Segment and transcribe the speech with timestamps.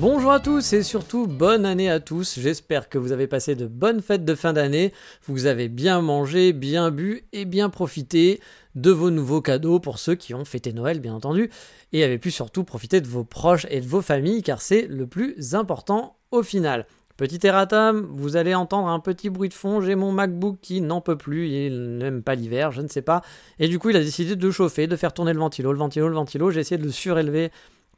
[0.00, 2.38] Bonjour à tous et surtout bonne année à tous.
[2.38, 4.92] J'espère que vous avez passé de bonnes fêtes de fin d'année.
[5.26, 8.38] Vous avez bien mangé, bien bu et bien profité
[8.76, 11.50] de vos nouveaux cadeaux pour ceux qui ont fêté Noël bien entendu
[11.92, 15.08] et avez pu surtout profiter de vos proches et de vos familles car c'est le
[15.08, 16.86] plus important au final.
[17.16, 21.00] Petit erratum, vous allez entendre un petit bruit de fond, j'ai mon MacBook qui n'en
[21.00, 23.22] peut plus, il n'aime pas l'hiver, je ne sais pas.
[23.58, 26.06] Et du coup il a décidé de chauffer, de faire tourner le ventilo, le ventilo,
[26.06, 27.50] le ventilo, j'ai essayé de le surélever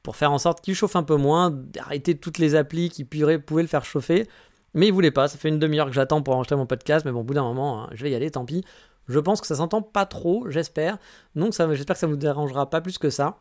[0.02, 3.42] pour faire en sorte qu'il chauffe un peu moins, d'arrêter toutes les applis qui pouvaient
[3.48, 4.26] le faire chauffer.
[4.74, 7.12] Mais il voulait pas, ça fait une demi-heure que j'attends pour enregistrer mon podcast, mais
[7.12, 8.64] bon, au bout d'un moment, hein, je vais y aller, tant pis.
[9.08, 10.98] Je pense que ça s'entend pas trop, j'espère.
[11.34, 13.38] Donc j'espère que ça vous dérangera pas plus que ça.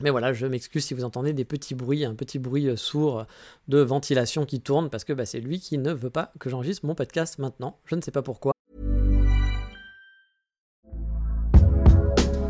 [0.00, 3.24] Mais voilà, je m'excuse si vous entendez des petits bruits, un petit bruit euh, sourd
[3.68, 6.84] de ventilation qui tourne, parce que bah, c'est lui qui ne veut pas que j'enregistre
[6.84, 7.78] mon podcast maintenant.
[7.86, 8.55] Je ne sais pas pourquoi.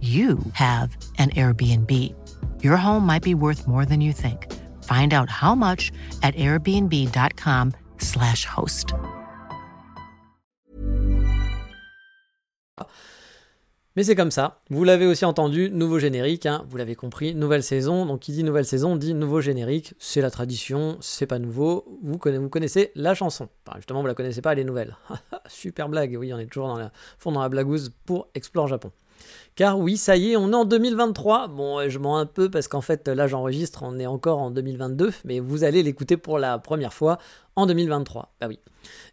[0.00, 1.90] you have an Airbnb.
[2.62, 4.50] Your home might be worth more than you think.
[4.84, 8.94] Find out how much at airbnb.com/slash host.
[13.96, 14.60] Mais c'est comme ça.
[14.70, 18.06] Vous l'avez aussi entendu, nouveau générique, hein, vous l'avez compris, nouvelle saison.
[18.06, 19.94] Donc, qui dit nouvelle saison dit nouveau générique.
[19.98, 21.98] C'est la tradition, c'est pas nouveau.
[22.02, 23.48] Vous connaissez, la chanson.
[23.66, 24.96] Enfin, justement, vous la connaissez pas, elle est nouvelle.
[25.48, 28.92] Super blague, oui, on est toujours dans la, fond dans la blagouze pour Explore Japon.
[29.56, 31.48] Car oui, ça y est, on est en 2023.
[31.48, 35.12] Bon, je mens un peu parce qu'en fait, là, j'enregistre, on est encore en 2022,
[35.24, 37.18] mais vous allez l'écouter pour la première fois
[37.56, 38.34] en 2023.
[38.40, 38.58] Bah oui.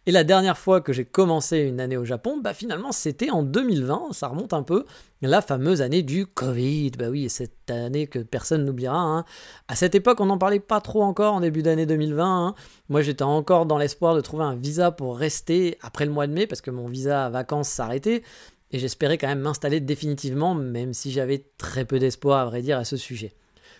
[0.06, 3.42] Et la dernière fois que j'ai commencé une année au Japon, bah finalement, c'était en
[3.42, 4.86] 2020, ça remonte un peu,
[5.20, 6.92] la fameuse année du Covid.
[6.98, 8.98] Bah oui, cette année que personne n'oubliera.
[8.98, 9.24] Hein.
[9.68, 12.24] À cette époque, on n'en parlait pas trop encore en début d'année 2020.
[12.24, 12.54] Hein.
[12.88, 16.32] Moi, j'étais encore dans l'espoir de trouver un visa pour rester après le mois de
[16.32, 18.22] mai, parce que mon visa à vacances s'arrêtait
[18.70, 22.78] et j'espérais quand même m'installer définitivement, même si j'avais très peu d'espoir à vrai dire
[22.78, 23.32] à ce sujet.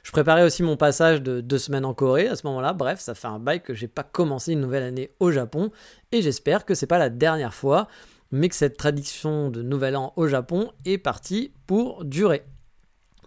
[0.03, 2.72] Je préparais aussi mon passage de deux semaines en Corée à ce moment-là.
[2.72, 5.71] Bref, ça fait un bail que j'ai pas commencé une nouvelle année au Japon
[6.12, 7.88] et j'espère que c'est pas la dernière fois,
[8.31, 12.43] mais que cette tradition de nouvel an au Japon est partie pour durer.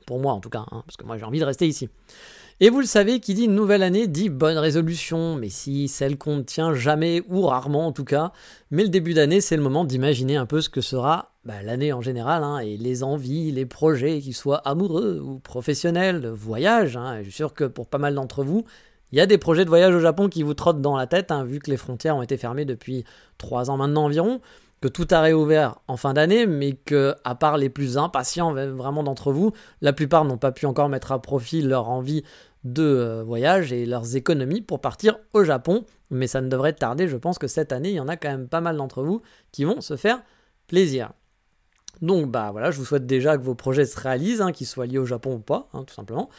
[0.07, 1.89] Pour moi en tout cas, hein, parce que moi j'ai envie de rester ici.
[2.63, 6.35] Et vous le savez, qui dit nouvelle année dit bonne résolution, mais si celle qu'on
[6.38, 8.33] ne tient jamais, ou rarement en tout cas,
[8.69, 11.91] mais le début d'année, c'est le moment d'imaginer un peu ce que sera bah, l'année
[11.91, 16.97] en général, hein, et les envies, les projets, qu'ils soient amoureux ou professionnels, voyage.
[16.97, 18.63] Hein, je suis sûr que pour pas mal d'entre vous,
[19.11, 21.31] il y a des projets de voyage au Japon qui vous trottent dans la tête,
[21.31, 23.05] hein, vu que les frontières ont été fermées depuis
[23.39, 24.39] trois ans maintenant environ
[24.81, 29.03] que tout a réouvert en fin d'année, mais que, à part les plus impatients vraiment
[29.03, 29.51] d'entre vous,
[29.81, 32.23] la plupart n'ont pas pu encore mettre à profit leur envie
[32.63, 35.85] de euh, voyage et leurs économies pour partir au Japon.
[36.09, 38.29] Mais ça ne devrait tarder, je pense que cette année, il y en a quand
[38.29, 40.22] même pas mal d'entre vous qui vont se faire
[40.67, 41.11] plaisir.
[42.01, 44.88] Donc bah voilà, je vous souhaite déjà que vos projets se réalisent, hein, qu'ils soient
[44.88, 46.29] liés au Japon ou pas, hein, tout simplement.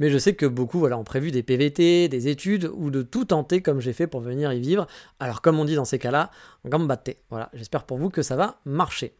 [0.00, 3.24] Mais je sais que beaucoup voilà, ont prévu des PVT, des études ou de tout
[3.24, 4.86] tenter comme j'ai fait pour venir y vivre.
[5.20, 6.30] Alors comme on dit dans ces cas-là,
[6.66, 7.10] gambate.
[7.30, 9.14] Voilà, j'espère pour vous que ça va marcher.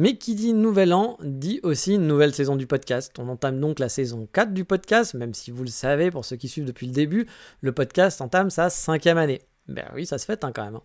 [0.00, 3.12] Mais qui dit nouvel an dit aussi une nouvelle saison du podcast.
[3.18, 6.36] On entame donc la saison 4 du podcast, même si vous le savez, pour ceux
[6.36, 7.26] qui suivent depuis le début,
[7.60, 9.42] le podcast entame sa cinquième année.
[9.68, 10.76] Ben oui, ça se fait hein, quand même.
[10.76, 10.82] Hein.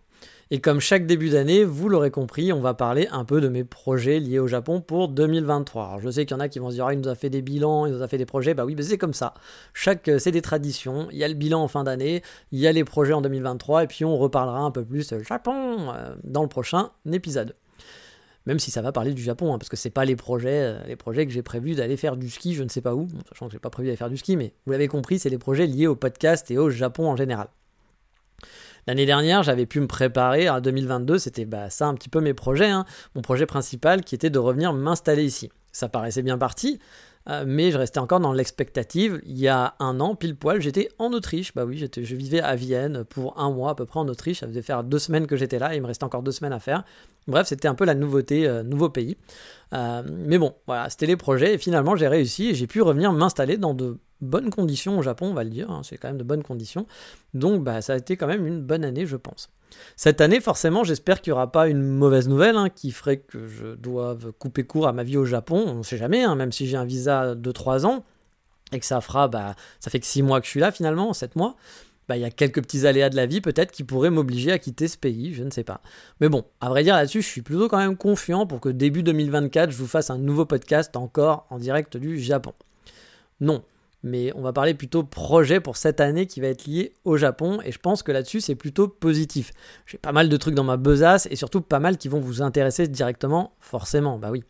[0.50, 3.64] Et comme chaque début d'année, vous l'aurez compris, on va parler un peu de mes
[3.64, 5.86] projets liés au Japon pour 2023.
[5.86, 7.14] Alors je sais qu'il y en a qui vont se dire, ah, il nous a
[7.14, 8.52] fait des bilans, il nous a fait des projets.
[8.52, 9.32] Bah oui, mais c'est comme ça.
[9.72, 11.08] Chaque, c'est des traditions.
[11.10, 13.84] Il y a le bilan en fin d'année, il y a les projets en 2023,
[13.84, 17.54] et puis on reparlera un peu plus Japon euh, dans le prochain épisode
[18.46, 20.78] même si ça va parler du Japon, hein, parce que c'est pas les projets, euh,
[20.86, 23.46] les projets que j'ai prévu d'aller faire du ski, je ne sais pas où, sachant
[23.46, 25.66] que j'ai pas prévu d'aller faire du ski, mais vous l'avez compris, c'est les projets
[25.66, 27.48] liés au podcast et au Japon en général.
[28.86, 32.34] L'année dernière, j'avais pu me préparer à 2022, c'était bah, ça un petit peu mes
[32.34, 32.86] projets, hein.
[33.16, 35.50] mon projet principal qui était de revenir m'installer ici.
[35.72, 36.78] Ça paraissait bien parti,
[37.28, 39.20] euh, mais je restais encore dans l'expectative.
[39.24, 41.54] Il y a un an, pile poil, j'étais en Autriche.
[41.54, 44.40] Bah oui, je vivais à Vienne pour un mois à peu près en Autriche.
[44.40, 46.52] Ça faisait faire deux semaines que j'étais là, et il me restait encore deux semaines
[46.52, 46.84] à faire.
[47.26, 49.16] Bref, c'était un peu la nouveauté, euh, nouveau pays.
[49.74, 53.12] Euh, mais bon, voilà, c'était les projets, et finalement j'ai réussi, et j'ai pu revenir
[53.12, 55.82] m'installer dans de bonnes conditions au Japon, on va le dire, hein.
[55.84, 56.86] c'est quand même de bonnes conditions.
[57.34, 59.50] Donc bah, ça a été quand même une bonne année, je pense.
[59.96, 63.46] Cette année, forcément, j'espère qu'il n'y aura pas une mauvaise nouvelle hein, qui ferait que
[63.46, 65.64] je doive couper court à ma vie au Japon.
[65.66, 68.04] On ne sait jamais, hein, même si j'ai un visa de 3 ans
[68.72, 71.12] et que ça fera, bah, ça fait que 6 mois que je suis là finalement,
[71.12, 71.56] 7 mois.
[72.08, 74.58] Bah, il y a quelques petits aléas de la vie peut-être qui pourraient m'obliger à
[74.60, 75.80] quitter ce pays, je ne sais pas.
[76.20, 79.02] Mais bon, à vrai dire là-dessus, je suis plutôt quand même confiant pour que début
[79.02, 82.52] 2024, je vous fasse un nouveau podcast encore en direct du Japon.
[83.40, 83.64] Non,
[84.02, 87.60] mais on va parler plutôt projet pour cette année qui va être lié au Japon,
[87.64, 89.52] et je pense que là-dessus c'est plutôt positif.
[89.86, 92.42] J'ai pas mal de trucs dans ma besace, et surtout pas mal qui vont vous
[92.42, 94.44] intéresser directement, forcément, bah oui.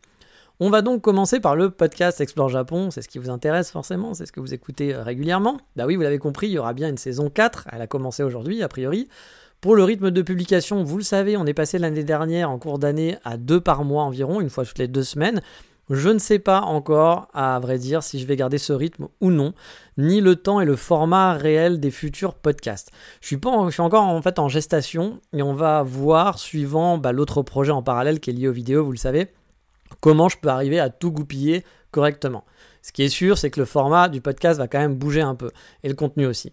[0.59, 4.15] On va donc commencer par le podcast Explore Japon, c'est ce qui vous intéresse forcément,
[4.15, 5.59] c'est ce que vous écoutez euh, régulièrement.
[5.77, 8.23] Bah oui, vous l'avez compris, il y aura bien une saison 4, elle a commencé
[8.23, 9.09] aujourd'hui a priori.
[9.61, 12.79] Pour le rythme de publication, vous le savez, on est passé l'année dernière en cours
[12.79, 15.43] d'année à deux par mois environ, une fois toutes les deux semaines.
[15.89, 19.31] Je ne sais pas encore, à vrai dire, si je vais garder ce rythme ou
[19.31, 19.55] non,
[19.97, 22.91] ni le temps et le format réel des futurs podcasts.
[23.21, 23.39] Je suis,
[23.79, 28.33] encore en gestation et on va voir, suivant bah, l'autre projet en parallèle qui est
[28.33, 29.29] lié aux vidéos, vous le savez,
[30.01, 32.45] comment je peux arriver à tout goupiller correctement.
[32.83, 35.37] Ce qui est sûr, c'est que le format du podcast va quand même bouger un
[35.37, 35.53] peu,
[35.85, 36.53] et le contenu aussi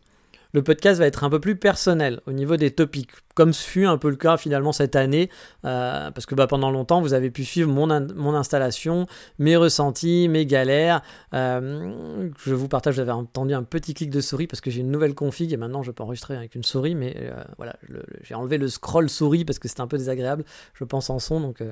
[0.54, 3.86] le podcast va être un peu plus personnel au niveau des topics, comme ce fut
[3.86, 5.30] un peu le cas finalement cette année,
[5.66, 7.90] euh, parce que bah, pendant longtemps vous avez pu suivre mon,
[8.36, 9.08] installation,
[9.40, 11.02] mes ressentis, mes galères.
[11.34, 14.92] Euh, je vous partage, avez entendu un petit clic de souris parce que j'ai une
[14.92, 17.76] nouvelle config et maintenant je peux enregistrer avec une souris, mais euh, voilà,
[18.22, 20.46] j'ai enlevé le scroll souris parce que c'était un peu désagréable,
[20.76, 21.64] je pense en son, donc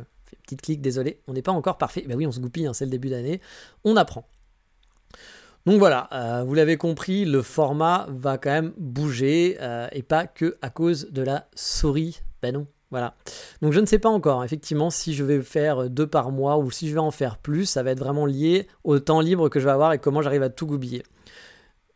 [0.44, 2.04] petite clic, désolé, on n'est pas encore parfait.
[2.08, 3.42] Mais oui, on se goupille, hein, c'est le début d'année,
[3.84, 4.28] on apprend.
[5.66, 10.26] Donc voilà, euh, vous l'avez compris, le format va quand même bouger euh, et pas
[10.26, 12.22] que à cause de la souris.
[12.42, 13.14] Ben non, voilà.
[13.62, 16.72] Donc je ne sais pas encore, effectivement, si je vais faire deux par mois ou
[16.72, 19.60] si je vais en faire plus, ça va être vraiment lié au temps libre que
[19.60, 21.04] je vais avoir et comment j'arrive à tout goubiller.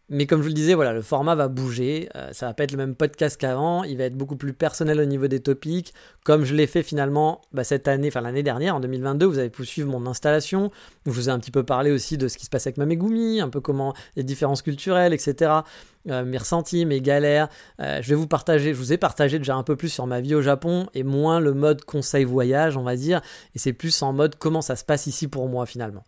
[0.10, 2.10] Mais comme je vous le disais, voilà, le format va bouger.
[2.16, 3.84] Euh, ça va pas être le même podcast qu'avant.
[3.84, 5.94] Il va être beaucoup plus personnel au niveau des topics.
[6.24, 9.50] Comme je l'ai fait finalement bah, cette année, enfin l'année dernière, en 2022, vous avez
[9.50, 10.72] pu suivre mon installation.
[11.08, 12.86] Je vous ai un petit peu parlé aussi de ce qui se passe avec ma
[12.86, 15.62] Megumi, un peu comment les différences culturelles, etc.
[16.10, 17.48] Euh, mes ressentis, mes galères.
[17.80, 20.22] Euh, je vais vous partager, je vous ai partagé déjà un peu plus sur ma
[20.22, 23.22] vie au Japon et moins le mode conseil voyage, on va dire.
[23.56, 26.04] Et c'est plus en mode comment ça se passe ici pour moi finalement.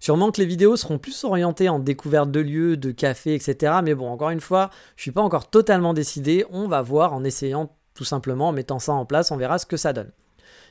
[0.00, 3.74] Sûrement que les vidéos seront plus orientées en découverte de lieux, de cafés, etc.
[3.84, 6.46] Mais bon, encore une fois, je suis pas encore totalement décidé.
[6.50, 9.66] On va voir en essayant tout simplement, en mettant ça en place, on verra ce
[9.66, 10.10] que ça donne.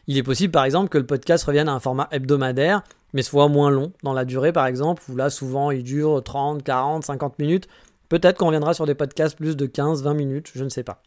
[0.07, 2.81] Il est possible par exemple que le podcast revienne à un format hebdomadaire,
[3.13, 6.63] mais soit moins long dans la durée par exemple, où là souvent il dure 30,
[6.63, 7.67] 40, 50 minutes.
[8.07, 11.03] Peut-être qu'on reviendra sur des podcasts plus de 15, 20 minutes, je ne sais pas.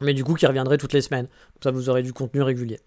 [0.00, 1.26] Mais du coup qui reviendrait toutes les semaines.
[1.26, 2.80] Comme ça vous aurez du contenu régulier.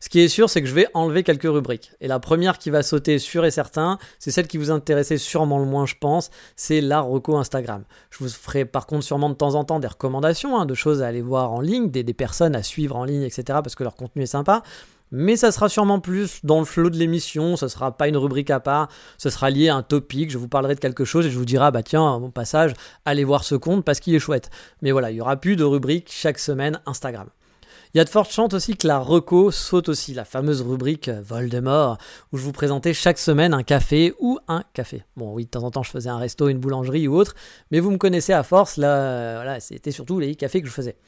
[0.00, 1.92] Ce qui est sûr, c'est que je vais enlever quelques rubriques.
[2.00, 5.58] Et la première qui va sauter, sûr et certain, c'est celle qui vous intéressait sûrement
[5.58, 7.84] le moins, je pense, c'est la reco Instagram.
[8.10, 11.02] Je vous ferai par contre sûrement de temps en temps des recommandations, hein, de choses
[11.02, 13.94] à aller voir en ligne, des, personnes à suivre en ligne, etc., parce que leur
[13.94, 14.62] contenu est sympa.
[15.12, 18.50] Mais ça sera sûrement plus dans le flot de l'émission, ce sera pas une rubrique
[18.50, 18.88] à part,
[19.18, 21.44] ce sera lié à un topic, je vous parlerai de quelque chose et je vous
[21.44, 22.72] dirai, ah bah tiens, mon passage,
[23.04, 24.50] allez voir ce compte parce qu'il est chouette.
[24.82, 27.28] Mais voilà, il y aura plus de rubrique chaque semaine Instagram.
[27.96, 31.08] Il y a de fortes chances aussi que la reco saute aussi, la fameuse rubrique
[31.08, 31.96] Voldemort,
[32.30, 35.02] où je vous présentais chaque semaine un café ou un café.
[35.16, 37.34] Bon, oui, de temps en temps, je faisais un resto, une boulangerie ou autre,
[37.70, 40.98] mais vous me connaissez à force, là, voilà, c'était surtout les cafés que je faisais.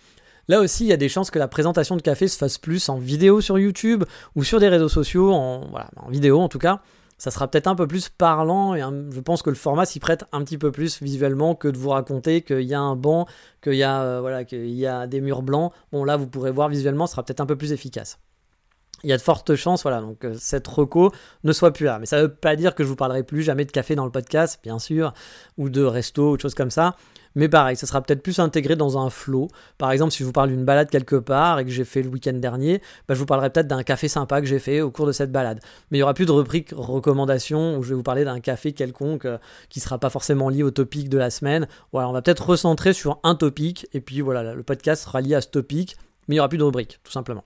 [0.48, 2.88] Là aussi, il y a des chances que la présentation de café se fasse plus
[2.88, 4.04] en vidéo sur YouTube
[4.34, 6.80] ou sur des réseaux sociaux, en, voilà, en vidéo en tout cas
[7.18, 10.24] ça sera peut-être un peu plus parlant et je pense que le format s'y prête
[10.32, 13.26] un petit peu plus visuellement que de vous raconter qu'il y a un banc,
[13.60, 15.72] qu'il y a euh, voilà, qu'il y a des murs blancs.
[15.92, 18.18] Bon là vous pourrez voir visuellement, ce sera peut-être un peu plus efficace.
[19.04, 21.12] Il y a de fortes chances, voilà, donc euh, cette reco
[21.44, 21.98] ne soit plus là.
[21.98, 24.04] Mais ça ne veut pas dire que je vous parlerai plus jamais de café dans
[24.04, 25.12] le podcast, bien sûr,
[25.56, 26.96] ou de resto ou de choses comme ça.
[27.38, 29.46] Mais pareil, ça sera peut-être plus intégré dans un flow.
[29.78, 32.08] Par exemple, si je vous parle d'une balade quelque part et que j'ai fait le
[32.08, 35.06] week-end dernier, bah, je vous parlerai peut-être d'un café sympa que j'ai fait au cours
[35.06, 35.60] de cette balade.
[35.92, 38.72] Mais il n'y aura plus de rubrique recommandations où je vais vous parler d'un café
[38.72, 41.68] quelconque euh, qui ne sera pas forcément lié au topic de la semaine.
[41.92, 45.36] Voilà, on va peut-être recentrer sur un topic et puis voilà, le podcast sera lié
[45.36, 47.44] à ce topic, mais il n'y aura plus de rubrique, tout simplement.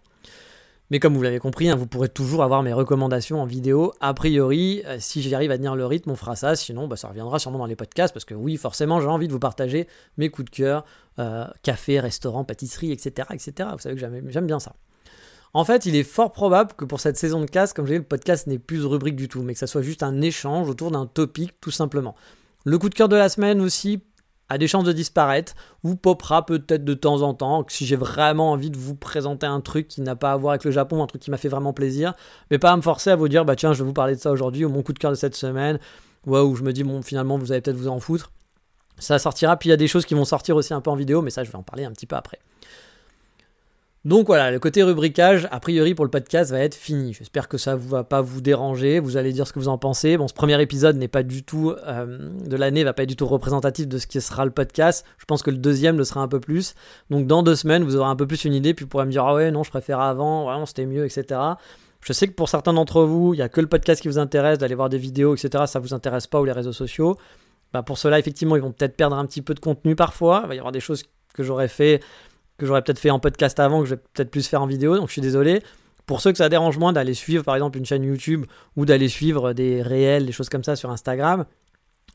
[0.93, 3.95] Mais comme vous l'avez compris, hein, vous pourrez toujours avoir mes recommandations en vidéo.
[4.03, 6.55] A priori, euh, si j'arrive à tenir le rythme, on fera ça.
[6.55, 9.33] Sinon, bah, ça reviendra sûrement dans les podcasts parce que oui, forcément, j'ai envie de
[9.33, 10.85] vous partager mes coups de cœur,
[11.19, 13.71] euh, café, restaurant, pâtisserie, etc., etc.
[13.73, 14.75] Vous savez que j'aime bien ça.
[15.55, 18.01] En fait, il est fort probable que pour cette saison de casse, comme j'ai dit,
[18.01, 20.69] le podcast n'est plus de rubrique du tout, mais que ça soit juste un échange
[20.69, 22.15] autour d'un topic, tout simplement.
[22.67, 24.03] Le coup de cœur de la semaine aussi
[24.53, 28.53] a des chances de disparaître, ou popera peut-être de temps en temps, si j'ai vraiment
[28.53, 31.07] envie de vous présenter un truc qui n'a pas à voir avec le Japon, un
[31.07, 32.15] truc qui m'a fait vraiment plaisir,
[32.51, 34.21] mais pas à me forcer à vous dire, bah tiens, je vais vous parler de
[34.21, 35.79] ça aujourd'hui, ou mon coup de cœur de cette semaine,
[36.27, 38.31] ou je me dis, bon, finalement, vous allez peut-être vous en foutre.
[38.99, 40.97] Ça sortira, puis il y a des choses qui vont sortir aussi un peu en
[40.97, 42.39] vidéo, mais ça, je vais en parler un petit peu après.
[44.05, 47.13] Donc voilà, le côté rubricage, a priori pour le podcast, va être fini.
[47.13, 48.99] J'espère que ça ne va pas vous déranger.
[48.99, 50.17] Vous allez dire ce que vous en pensez.
[50.17, 53.15] Bon, ce premier épisode n'est pas du tout euh, de l'année, va pas être du
[53.15, 55.07] tout représentatif de ce qui sera le podcast.
[55.19, 56.75] Je pense que le deuxième le sera un peu plus.
[57.11, 59.13] Donc dans deux semaines, vous aurez un peu plus une idée, puis vous pourrez me
[59.13, 61.41] dire ah ouais non, je préfère avant, vraiment c'était mieux, etc.
[62.01, 64.19] Je sais que pour certains d'entre vous, il n'y a que le podcast qui vous
[64.19, 65.65] intéresse, d'aller voir des vidéos, etc.
[65.69, 67.17] Ça vous intéresse pas ou les réseaux sociaux.
[67.73, 70.41] Bah pour cela, effectivement, ils vont peut-être perdre un petit peu de contenu parfois.
[70.45, 71.05] Il va y avoir des choses
[71.35, 72.01] que j'aurais fait
[72.63, 74.97] que j'aurais peut-être fait en podcast avant, que je vais peut-être plus faire en vidéo,
[74.97, 75.65] donc je suis désolé.
[76.07, 79.09] Pour ceux que ça dérange moins d'aller suivre par exemple une chaîne YouTube ou d'aller
[79.09, 81.45] suivre des réels, des choses comme ça sur Instagram,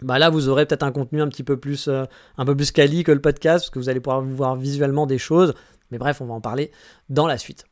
[0.02, 2.06] bah là vous aurez peut-être un contenu un petit peu plus euh,
[2.38, 5.18] un peu plus quali que le podcast parce que vous allez pouvoir voir visuellement des
[5.18, 5.54] choses.
[5.92, 6.72] Mais bref, on va en parler
[7.10, 7.66] dans la suite.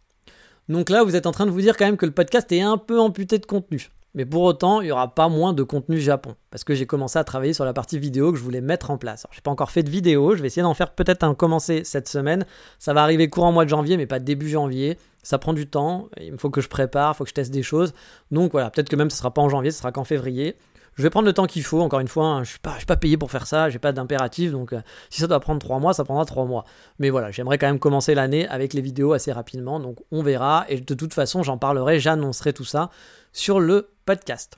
[0.68, 2.62] Donc là, vous êtes en train de vous dire quand même que le podcast est
[2.62, 3.90] un peu amputé de contenu.
[4.16, 6.36] Mais pour autant, il n'y aura pas moins de contenu Japon.
[6.50, 8.98] Parce que j'ai commencé à travailler sur la partie vidéo que je voulais mettre en
[8.98, 9.28] place.
[9.32, 11.84] Je n'ai pas encore fait de vidéo, je vais essayer d'en faire peut-être un commencer
[11.84, 12.46] cette semaine.
[12.80, 14.98] Ça va arriver courant mois de janvier, mais pas début janvier.
[15.22, 17.64] Ça prend du temps, il faut que je prépare, il faut que je teste des
[17.64, 17.94] choses.
[18.32, 20.56] Donc voilà, peut-être que même ce ne sera pas en janvier, ce sera qu'en février.
[20.96, 22.44] Je vais prendre le temps qu'il faut, encore une fois, hein.
[22.44, 25.28] je ne suis, pas payé pour faire ça, j'ai pas d'impératif, donc euh, si ça
[25.28, 26.64] doit prendre 3 mois, ça prendra 3 mois.
[27.00, 30.66] Mais voilà, j'aimerais quand même commencer l'année avec les vidéos assez rapidement, donc on verra,
[30.70, 32.92] et de toute façon j'en parlerai, j'annoncerai tout ça
[33.34, 34.58] sur le podcast.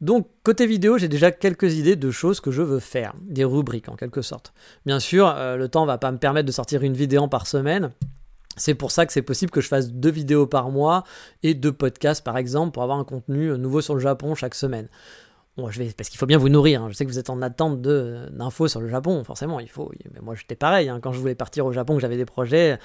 [0.00, 3.88] Donc côté vidéo, j'ai déjà quelques idées de choses que je veux faire, des rubriques
[3.88, 4.52] en quelque sorte.
[4.86, 7.90] Bien sûr, euh, le temps va pas me permettre de sortir une vidéo par semaine.
[8.56, 11.02] C'est pour ça que c'est possible que je fasse deux vidéos par mois
[11.42, 14.88] et deux podcasts par exemple pour avoir un contenu nouveau sur le Japon chaque semaine.
[15.56, 16.82] Je vais, parce qu'il faut bien vous nourrir.
[16.82, 16.88] Hein.
[16.90, 19.60] Je sais que vous êtes en attente d'infos sur le Japon, forcément.
[19.60, 19.92] Il faut.
[20.12, 20.88] Mais moi, j'étais pareil.
[20.88, 20.98] Hein.
[21.00, 22.78] Quand je voulais partir au Japon, que j'avais des projets,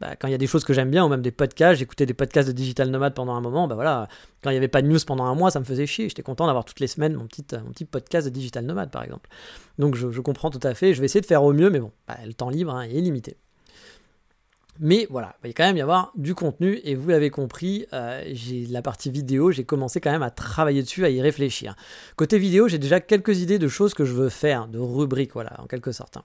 [0.00, 2.06] bah, quand il y a des choses que j'aime bien, ou même des podcasts, j'écoutais
[2.06, 4.08] des podcasts de Digital Nomad pendant un moment, bah voilà,
[4.42, 6.08] quand il n'y avait pas de news pendant un mois, ça me faisait chier.
[6.08, 9.02] J'étais content d'avoir toutes les semaines mon petit, mon petit podcast de Digital Nomad, par
[9.02, 9.28] exemple.
[9.78, 11.90] Donc je, comprends tout à fait, je vais essayer de faire au mieux, mais bon,
[12.06, 13.36] bah, le temps libre hein, est limité.
[14.80, 18.22] Mais voilà, il va quand même y avoir du contenu, et vous l'avez compris, euh,
[18.32, 21.74] j'ai la partie vidéo, j'ai commencé quand même à travailler dessus, à y réfléchir.
[22.16, 25.60] Côté vidéo, j'ai déjà quelques idées de choses que je veux faire, de rubriques, voilà,
[25.60, 26.16] en quelque sorte.
[26.16, 26.24] Hein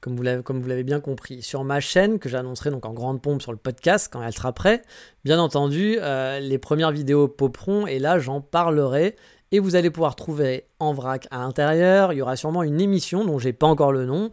[0.00, 1.42] comme vous l'avez bien compris.
[1.42, 4.52] Sur ma chaîne, que j'annoncerai donc en grande pompe sur le podcast quand elle sera
[4.52, 4.86] prête,
[5.24, 9.16] bien entendu, euh, les premières vidéos poperont et là j'en parlerai.
[9.52, 13.24] Et vous allez pouvoir trouver en vrac à l'intérieur, il y aura sûrement une émission
[13.24, 14.30] dont j'ai pas encore le nom,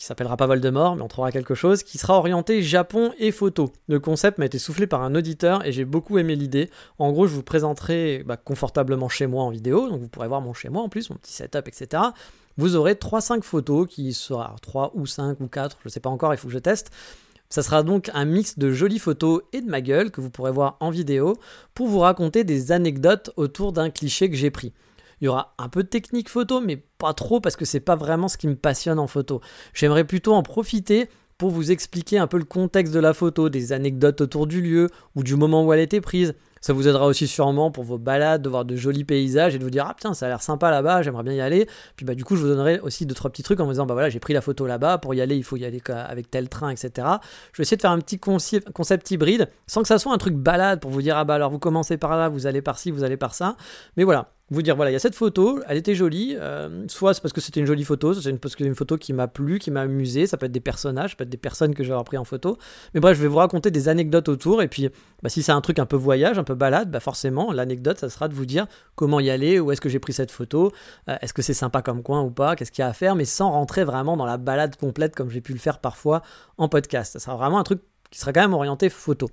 [0.00, 3.70] qui s'appellera pas Voldemort, mais on trouvera quelque chose, qui sera orienté Japon et photo.
[3.86, 6.70] Le concept m'a été soufflé par un auditeur et j'ai beaucoup aimé l'idée.
[6.98, 10.40] En gros, je vous présenterai bah, confortablement chez moi en vidéo, donc vous pourrez voir
[10.40, 12.02] mon chez moi en plus, mon petit setup, etc
[12.56, 16.34] vous aurez 3-5 photos qui sera 3 ou 5 ou 4, je sais pas encore,
[16.34, 16.90] il faut que je teste.
[17.48, 20.52] Ça sera donc un mix de jolies photos et de ma gueule que vous pourrez
[20.52, 21.36] voir en vidéo
[21.74, 24.72] pour vous raconter des anecdotes autour d'un cliché que j'ai pris.
[25.20, 27.96] Il y aura un peu de technique photo, mais pas trop parce que c'est pas
[27.96, 29.40] vraiment ce qui me passionne en photo.
[29.74, 31.08] J'aimerais plutôt en profiter
[31.38, 34.90] pour vous expliquer un peu le contexte de la photo, des anecdotes autour du lieu
[35.14, 37.96] ou du moment où elle a été prise, ça vous aidera aussi sûrement pour vos
[37.96, 40.42] balades, de voir de jolis paysages et de vous dire ah putain ça a l'air
[40.42, 41.66] sympa là-bas, j'aimerais bien y aller.
[41.96, 43.86] Puis bah du coup je vous donnerai aussi deux trois petits trucs en me disant
[43.86, 46.30] bah voilà j'ai pris la photo là-bas, pour y aller il faut y aller avec
[46.30, 46.90] tel train etc.
[47.54, 50.34] Je vais essayer de faire un petit concept hybride sans que ça soit un truc
[50.34, 52.90] balade pour vous dire ah bah alors vous commencez par là, vous allez par ci,
[52.90, 53.56] vous allez par ça.
[53.96, 57.14] Mais voilà, vous dire voilà, il y a cette photo, elle était jolie, euh, soit
[57.14, 59.12] c'est parce que c'était une jolie photo, soit c'est parce que c'est une photo qui
[59.12, 61.74] m'a plu, qui m'a amusé, ça peut être des personnages, ça peut être des personnes
[61.74, 62.58] que j'ai pris en photo.
[62.94, 64.88] Mais bref, je vais vous raconter des anecdotes autour, et puis
[65.22, 68.08] bah, si c'est un truc un peu voyage, un peu balade, bah forcément, l'anecdote, ça
[68.08, 68.66] sera de vous dire
[68.96, 70.72] comment y aller, où est-ce que j'ai pris cette photo,
[71.08, 73.14] euh, est-ce que c'est sympa comme coin ou pas, qu'est-ce qu'il y a à faire,
[73.14, 76.22] mais sans rentrer vraiment dans la balade complète comme j'ai pu le faire parfois
[76.58, 77.12] en podcast.
[77.12, 79.30] Ça sera vraiment un truc qui sera quand même orienté photo.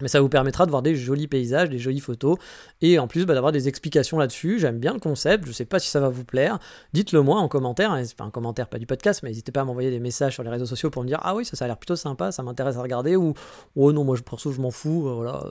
[0.00, 2.36] Mais ça vous permettra de voir des jolis paysages, des jolies photos,
[2.82, 4.58] et en plus bah, d'avoir des explications là-dessus.
[4.58, 6.58] J'aime bien le concept, je ne sais pas si ça va vous plaire.
[6.92, 9.90] Dites-le moi en commentaire, enfin un commentaire pas du podcast, mais n'hésitez pas à m'envoyer
[9.90, 11.78] des messages sur les réseaux sociaux pour me dire ah oui ça, ça a l'air
[11.78, 13.34] plutôt sympa, ça m'intéresse à regarder, ou
[13.74, 15.44] oh non moi je perso je m'en fous, euh, voilà,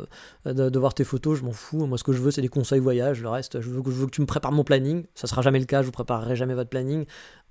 [0.48, 1.86] euh, de, voir tes photos je m'en fous.
[1.86, 4.06] Moi ce que je veux c'est des conseils voyage, le reste je veux, je veux
[4.06, 5.06] que tu me prépares mon planning.
[5.16, 7.06] Ça sera jamais le cas, je vous préparerai jamais votre planning.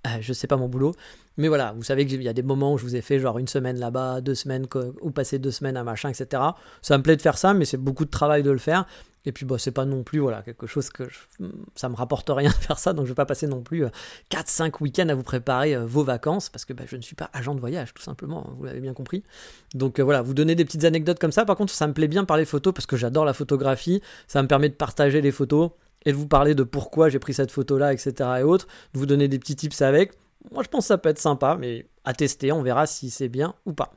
[0.07, 0.95] Euh, je sais pas mon boulot.
[1.37, 3.39] Mais voilà, vous savez qu'il y a des moments où je vous ai fait genre
[3.39, 4.67] une semaine là-bas, deux semaines,
[5.01, 6.43] ou passer deux semaines à machin, etc.
[6.83, 8.87] Ça me plaît de faire ça, mais c'est beaucoup de travail de le faire.
[9.27, 12.29] Et puis bah, c'est pas non plus voilà, quelque chose que je, ça me rapporte
[12.29, 13.87] rien de faire ça, donc je vais pas passer non plus
[14.31, 17.17] 4-5 euh, week-ends à vous préparer euh, vos vacances, parce que bah, je ne suis
[17.17, 19.23] pas agent de voyage, tout simplement, hein, vous l'avez bien compris.
[19.73, 21.47] Donc voilà, vous donnez des petites anecdotes comme ça.
[21.47, 24.43] Par contre, ça me plaît bien par les photos, parce que j'adore la photographie, ça
[24.43, 25.71] me permet de partager les photos
[26.05, 28.13] et de vous parler de pourquoi j'ai pris cette photo-là, etc.
[28.41, 30.13] et autres, de vous donner des petits tips avec.
[30.53, 33.29] Moi je pense que ça peut être sympa, mais à tester, on verra si c'est
[33.29, 33.93] bien ou pas.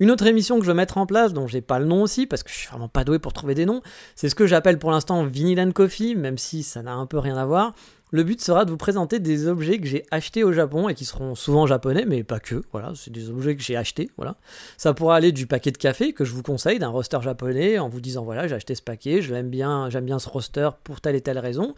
[0.00, 2.26] Une autre émission que je veux mettre en place, dont j'ai pas le nom aussi,
[2.26, 3.82] parce que je suis vraiment pas doué pour trouver des noms,
[4.16, 7.18] c'est ce que j'appelle pour l'instant Vinyl and Coffee, même si ça n'a un peu
[7.18, 7.74] rien à voir.
[8.12, 11.04] Le but sera de vous présenter des objets que j'ai achetés au Japon et qui
[11.04, 12.62] seront souvent japonais, mais pas que.
[12.72, 14.10] Voilà, c'est des objets que j'ai achetés.
[14.16, 14.36] Voilà,
[14.76, 17.88] ça pourra aller du paquet de café que je vous conseille d'un roster japonais en
[17.88, 21.00] vous disant voilà j'ai acheté ce paquet, je l'aime bien, j'aime bien ce roster pour
[21.00, 21.74] telle et telle raison.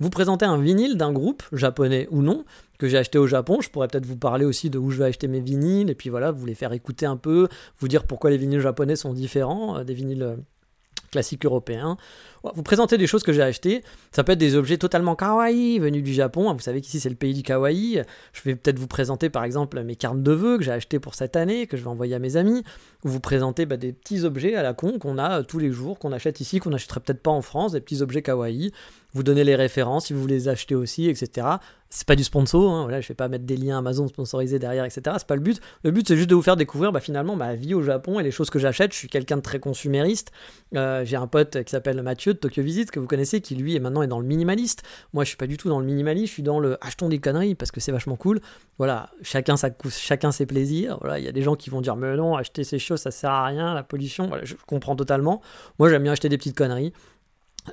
[0.00, 2.44] Vous présentez un vinyle d'un groupe japonais ou non
[2.78, 3.60] que j'ai acheté au Japon.
[3.60, 6.10] Je pourrais peut-être vous parler aussi de où je vais acheter mes vinyles et puis
[6.10, 7.48] voilà, vous les faire écouter un peu,
[7.78, 10.36] vous dire pourquoi les vinyles japonais sont différents euh, des vinyles
[11.14, 11.96] classiques européens.
[12.54, 13.82] Vous présentez des choses que j'ai achetées.
[14.10, 16.52] Ça peut être des objets totalement kawaii venus du Japon.
[16.52, 18.02] Vous savez qu'ici c'est le pays du kawaii.
[18.32, 21.14] Je vais peut-être vous présenter par exemple mes cartes de vœux que j'ai achetées pour
[21.14, 22.64] cette année, que je vais envoyer à mes amis.
[23.04, 25.70] Ou vous présenter bah, des petits objets à la con qu'on a euh, tous les
[25.70, 28.72] jours, qu'on achète ici, qu'on n'achèterait peut-être pas en France, des petits objets kawaii
[29.14, 31.46] vous donnez les références si vous les achetez aussi, etc.
[31.88, 34.84] C'est pas du sponsor, hein, voilà, je vais pas mettre des liens Amazon sponsorisés derrière,
[34.84, 35.02] etc.
[35.18, 35.60] C'est pas le but.
[35.84, 38.24] Le but c'est juste de vous faire découvrir bah, finalement ma vie au Japon et
[38.24, 38.92] les choses que j'achète.
[38.92, 40.32] Je suis quelqu'un de très consumériste.
[40.74, 43.76] Euh, j'ai un pote qui s'appelle Mathieu de Tokyo Visit que vous connaissez, qui lui
[43.76, 44.82] est maintenant est dans le minimaliste.
[45.12, 47.20] Moi je suis pas du tout dans le minimaliste, je suis dans le achetons des
[47.20, 48.40] conneries parce que c'est vachement cool.
[48.78, 50.98] Voilà, chacun sa chacun ses plaisirs.
[51.00, 53.12] Voilà, il y a des gens qui vont dire mais non, acheter ces choses ça
[53.12, 54.32] sert à rien, la pollution.
[54.42, 55.40] Je comprends totalement.
[55.78, 56.92] Moi j'aime bien acheter des petites conneries.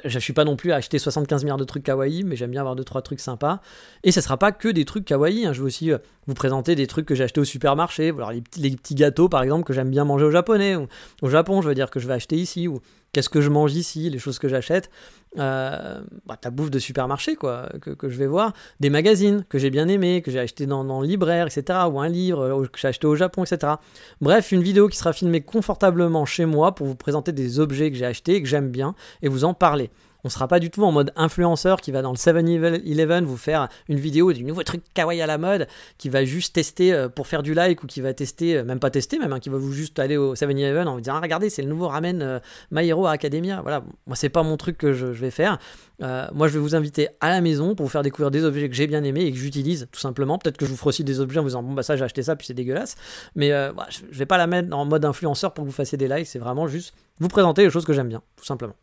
[0.06, 2.62] Je suis pas non plus à acheter 75 milliards de trucs kawaii, mais j'aime bien
[2.62, 3.60] avoir 2-3 trucs sympas.
[4.04, 5.54] Et ce sera pas que des trucs kawaii, hein.
[5.54, 8.42] je vais aussi euh, vous présenter des trucs que j'ai achetés au supermarché, alors les,
[8.42, 10.88] petits, les petits gâteaux par exemple que j'aime bien manger au japonais, ou
[11.22, 12.80] au Japon je veux dire que je vais acheter ici, ou
[13.14, 14.90] qu'est-ce que je mange ici, les choses que j'achète.
[15.38, 18.54] Euh, bah, ta bouffe de supermarché, quoi, que, je vais voir.
[18.80, 21.80] Des magazines que j'ai bien aimés, que j'ai acheté dans, dans, le libraire, etc.
[21.92, 23.74] Ou un livre euh, que j'ai acheté au Japon, etc.
[24.20, 27.98] Bref, une vidéo qui sera filmée confortablement chez moi pour vous présenter des objets que
[27.98, 29.90] j'ai achetés et que j'aime bien et vous en parler.
[30.24, 33.70] On sera pas du tout en mode influenceur qui va dans le 7-Eleven vous faire
[33.88, 37.28] une vidéo du nouveau truc kawaii à la mode, qui va juste tester euh, pour
[37.28, 39.58] faire du like ou qui va tester, euh, même pas tester, même, hein, qui va
[39.58, 42.40] vous juste aller au 7-Eleven en vous disant ah, regardez, c'est le nouveau ramen euh,
[42.72, 43.62] My Hero Academia.
[43.62, 45.60] Voilà, moi c'est pas mon truc que je, vais faire.
[46.00, 48.76] moi je vais vous inviter à la maison pour vous faire découvrir des objets que
[48.76, 50.38] j'ai bien aimés et que j'utilise tout simplement.
[50.38, 52.04] Peut-être que je vous ferai aussi des objets en vous disant bon bah ça j'ai
[52.04, 52.96] acheté ça puis c'est dégueulasse.
[53.36, 56.28] Mais je vais pas la mettre en mode influenceur pour que vous fassiez des likes,
[56.28, 58.74] c'est vraiment juste vous présenter les choses que j'aime bien, tout simplement.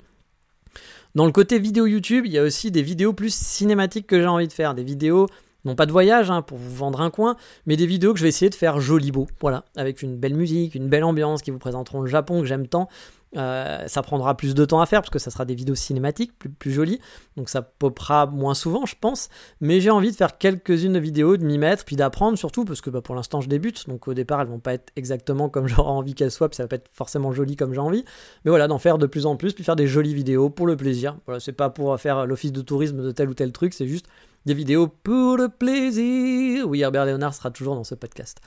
[1.14, 4.26] Dans le côté vidéo YouTube, il y a aussi des vidéos plus cinématiques que j'ai
[4.26, 5.26] envie de faire, des vidéos
[5.64, 8.22] non pas de voyage hein, pour vous vendre un coin, mais des vidéos que je
[8.22, 11.50] vais essayer de faire joli beau, voilà, avec une belle musique, une belle ambiance qui
[11.50, 12.88] vous présenteront le Japon que j'aime tant,
[13.36, 16.32] euh, ça prendra plus de temps à faire parce que ça sera des vidéos cinématiques
[16.58, 16.98] plus, jolies,
[17.36, 19.28] donc ça popera moins souvent, je pense.
[19.60, 22.80] Mais j'ai envie de faire quelques-unes de vidéos, de m'y mettre, puis d'apprendre surtout parce
[22.80, 25.66] que bah, pour l'instant je débute, donc au départ elles vont pas être exactement comme
[25.68, 28.04] j'aurais envie qu'elles soient, puis ça va pas être forcément joli comme j'ai envie.
[28.44, 30.76] Mais voilà, d'en faire de plus en plus, puis faire des jolies vidéos pour le
[30.76, 31.16] plaisir.
[31.26, 34.06] Voilà, c'est pas pour faire l'office de tourisme de tel ou tel truc, c'est juste
[34.46, 36.66] des vidéos pour le plaisir.
[36.66, 38.40] Oui, Herbert Léonard sera toujours dans ce podcast.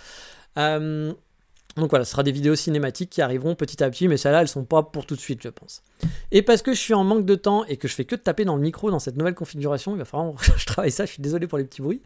[0.57, 1.13] Euh,
[1.77, 4.47] donc voilà, ce sera des vidéos cinématiques qui arriveront petit à petit, mais celles-là, elles
[4.47, 5.83] sont pas pour tout de suite, je pense.
[6.31, 8.21] Et parce que je suis en manque de temps et que je fais que de
[8.21, 11.05] taper dans le micro dans cette nouvelle configuration, il va falloir que je travaille ça.
[11.05, 12.01] Je suis désolé pour les petits bruits.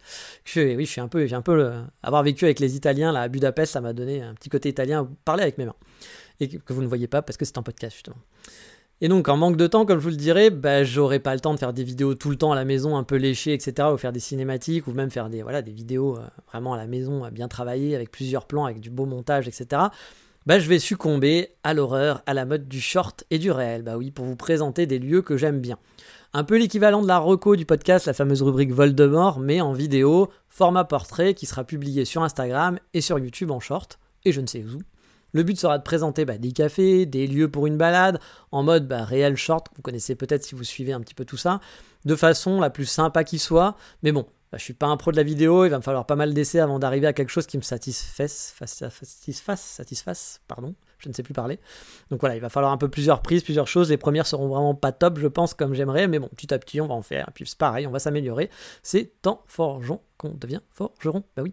[0.55, 3.21] Oui, je suis un peu, j'ai un peu euh, avoir vécu avec les Italiens là
[3.21, 5.09] à Budapest, ça m'a donné un petit côté italien.
[5.25, 5.75] Parler avec mes mains
[6.39, 8.17] et que vous ne voyez pas parce que c'est un podcast justement.
[9.01, 11.41] Et donc, en manque de temps, comme je vous le dirais, bah, j'aurai pas le
[11.41, 13.89] temps de faire des vidéos tout le temps à la maison, un peu léchées, etc.,
[13.93, 16.87] ou faire des cinématiques, ou même faire des, voilà, des vidéos euh, vraiment à la
[16.87, 19.83] maison, bien travaillées, avec plusieurs plans, avec du beau montage, etc.
[20.45, 23.81] Bah, je vais succomber à l'horreur, à la mode du short et du réel.
[23.81, 25.79] Bah oui, pour vous présenter des lieux que j'aime bien.
[26.33, 30.29] Un peu l'équivalent de la reco du podcast, la fameuse rubrique Voldemort, mais en vidéo,
[30.47, 34.45] format portrait, qui sera publié sur Instagram et sur YouTube en short, et je ne
[34.45, 34.79] sais où.
[35.35, 38.21] Le but sera de présenter bah, des cafés, des lieux pour une balade,
[38.53, 41.35] en mode bah, réel short, vous connaissez peut-être si vous suivez un petit peu tout
[41.35, 41.59] ça,
[42.05, 43.75] de façon la plus sympa qui soit.
[44.01, 46.05] Mais bon, bah, je suis pas un pro de la vidéo, il va me falloir
[46.05, 51.09] pas mal d'essais avant d'arriver à quelque chose qui me satisfasse, satisfasse, satisfasse, pardon, je
[51.09, 51.59] ne sais plus parler.
[52.11, 53.89] Donc voilà, il va falloir un peu plusieurs prises, plusieurs choses.
[53.89, 56.79] Les premières seront vraiment pas top, je pense, comme j'aimerais, mais bon, petit à petit,
[56.79, 57.27] on va en faire.
[57.27, 58.49] Et puis c'est pareil, on va s'améliorer.
[58.83, 61.25] C'est en forgeant qu'on devient forgeron.
[61.35, 61.51] Bah oui.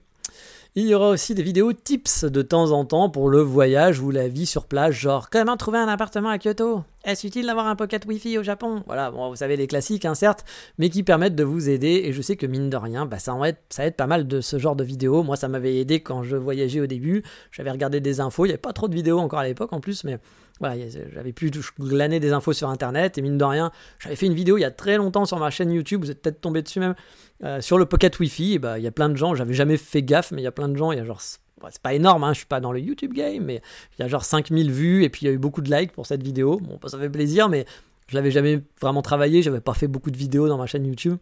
[0.75, 4.11] Il y aura aussi des vidéos tips de temps en temps pour le voyage ou
[4.11, 6.83] la vie sur place, genre comment trouver un appartement à Kyoto?
[7.05, 8.83] Est-ce utile d'avoir un pocket Wi-Fi au Japon?
[8.87, 10.47] Voilà, bon, vous savez les classiques, hein, certes,
[10.79, 12.03] mais qui permettent de vous aider.
[12.05, 14.41] Et je sais que mine de rien, bah, ça, aide, ça aide pas mal de
[14.41, 15.23] ce genre de vidéos.
[15.23, 17.23] Moi, ça m'avait aidé quand je voyageais au début.
[17.51, 18.47] J'avais regardé des infos.
[18.47, 20.19] Il n'y avait pas trop de vidéos encore à l'époque en plus, mais
[20.63, 20.77] voilà,
[21.13, 23.19] j'avais pu glaner des infos sur internet.
[23.19, 25.51] Et mine de rien, j'avais fait une vidéo il y a très longtemps sur ma
[25.51, 26.05] chaîne YouTube.
[26.05, 26.95] Vous êtes peut-être tombé dessus même.
[27.43, 29.35] Euh, sur le pocket Wi-Fi, bah, il y a plein de gens.
[29.35, 30.93] J'avais jamais fait gaffe, mais il y a plein de gens.
[30.93, 33.45] Il y a genre c'est pas énorme, hein, je suis pas dans le YouTube game,
[33.45, 33.61] mais
[33.99, 35.93] il y a genre 5000 vues et puis il y a eu beaucoup de likes
[35.93, 36.61] pour cette vidéo.
[36.61, 37.67] Bon, ça fait plaisir, mais
[38.07, 41.17] je l'avais jamais vraiment travaillé, j'avais pas fait beaucoup de vidéos dans ma chaîne YouTube.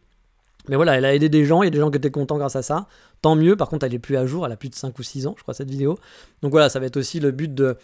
[0.68, 2.36] Mais voilà, elle a aidé des gens, il y a des gens qui étaient contents
[2.36, 2.86] grâce à ça.
[3.22, 5.02] Tant mieux, par contre, elle est plus à jour, elle a plus de 5 ou
[5.02, 5.98] 6 ans, je crois, cette vidéo.
[6.42, 7.76] Donc voilà, ça va être aussi le but de,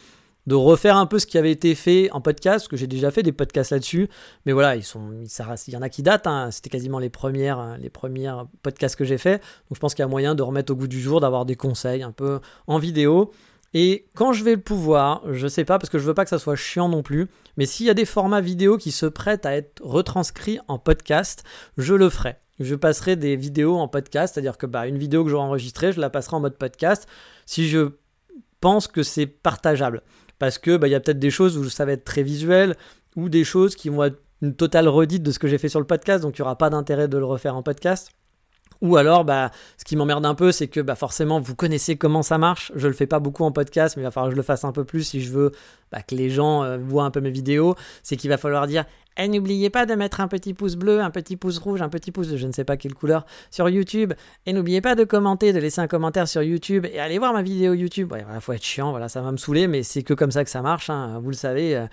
[0.46, 3.10] de refaire un peu ce qui avait été fait en podcast, parce que j'ai déjà
[3.10, 4.08] fait des podcasts là-dessus,
[4.44, 5.10] mais voilà, ils sont,
[5.66, 6.50] il y en a qui datent, hein.
[6.50, 10.02] c'était quasiment les premières, euh, les premières podcasts que j'ai fait, donc je pense qu'il
[10.02, 12.78] y a moyen de remettre au goût du jour, d'avoir des conseils un peu en
[12.78, 13.32] vidéo.
[13.74, 16.30] Et quand je vais le pouvoir, je sais pas parce que je veux pas que
[16.30, 19.44] ça soit chiant non plus, mais s'il y a des formats vidéo qui se prêtent
[19.44, 21.44] à être retranscrits en podcast,
[21.76, 22.36] je le ferai.
[22.58, 26.00] Je passerai des vidéos en podcast, c'est-à-dire que bah, une vidéo que j'aurai enregistrée, je
[26.00, 27.06] la passerai en mode podcast
[27.44, 27.90] si je
[28.60, 30.02] pense que c'est partageable
[30.38, 32.76] parce que bah, il y a peut-être des choses où ça va être très visuel
[33.16, 35.80] ou des choses qui vont être une totale redite de ce que j'ai fait sur
[35.80, 38.10] le podcast, donc il n'y aura pas d'intérêt de le refaire en podcast.
[38.82, 42.22] Ou alors, bah, ce qui m'emmerde un peu, c'est que bah, forcément, vous connaissez comment
[42.22, 42.72] ça marche.
[42.74, 44.64] Je le fais pas beaucoup en podcast, mais il va falloir que je le fasse
[44.64, 45.52] un peu plus si je veux
[45.90, 47.74] bah, que les gens euh, voient un peu mes vidéos.
[48.02, 48.84] C'est qu'il va falloir dire
[49.16, 52.12] eh, n'oubliez pas de mettre un petit pouce bleu, un petit pouce rouge, un petit
[52.12, 54.12] pouce de je ne sais pas quelle couleur sur YouTube.
[54.44, 57.42] Et n'oubliez pas de commenter, de laisser un commentaire sur YouTube et allez voir ma
[57.42, 58.12] vidéo YouTube.
[58.16, 60.44] Il voilà, faut être chiant, voilà, ça va me saouler, mais c'est que comme ça
[60.44, 60.90] que ça marche.
[60.90, 61.76] Hein, vous le savez.
[61.76, 61.86] Euh.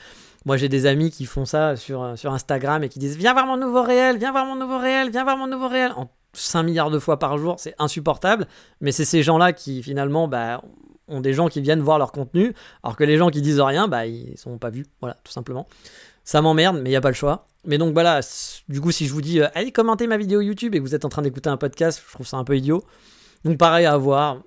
[0.46, 3.34] moi, j'ai des amis qui font ça sur, euh, sur Instagram et qui disent Viens
[3.34, 5.94] voir mon nouveau réel, viens voir mon nouveau réel, viens voir mon nouveau réel.
[6.34, 8.48] 5 milliards de fois par jour, c'est insupportable.
[8.82, 10.62] Mais c'est ces gens-là qui finalement bah,
[11.08, 13.88] ont des gens qui viennent voir leur contenu, alors que les gens qui disent rien,
[13.88, 14.86] bah, ils sont pas vus.
[15.00, 15.68] Voilà, tout simplement.
[16.24, 17.48] Ça m'emmerde, mais il n'y a pas le choix.
[17.66, 18.20] Mais donc voilà,
[18.68, 20.96] du coup, si je vous dis euh, allez commenter ma vidéo YouTube et que vous
[20.96, 22.84] êtes en train d'écouter un podcast, je trouve ça un peu idiot.
[23.46, 24.42] Donc pareil à voir.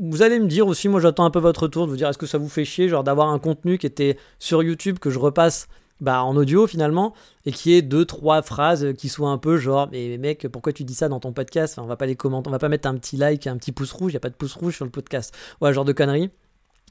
[0.00, 2.18] Vous allez me dire aussi, moi j'attends un peu votre retour, de vous dire est-ce
[2.18, 5.18] que ça vous fait chier, genre d'avoir un contenu qui était sur YouTube que je
[5.18, 5.66] repasse
[6.00, 7.14] bah, en audio finalement,
[7.46, 10.84] et qui est deux, trois phrases qui soient un peu genre, mais mec, pourquoi tu
[10.84, 11.78] dis ça dans ton podcast?
[11.78, 13.92] On va pas les commenter, on va pas mettre un petit like, un petit pouce
[13.92, 15.34] rouge, il y a pas de pouce rouge sur le podcast.
[15.60, 16.30] Ouais, genre de conneries.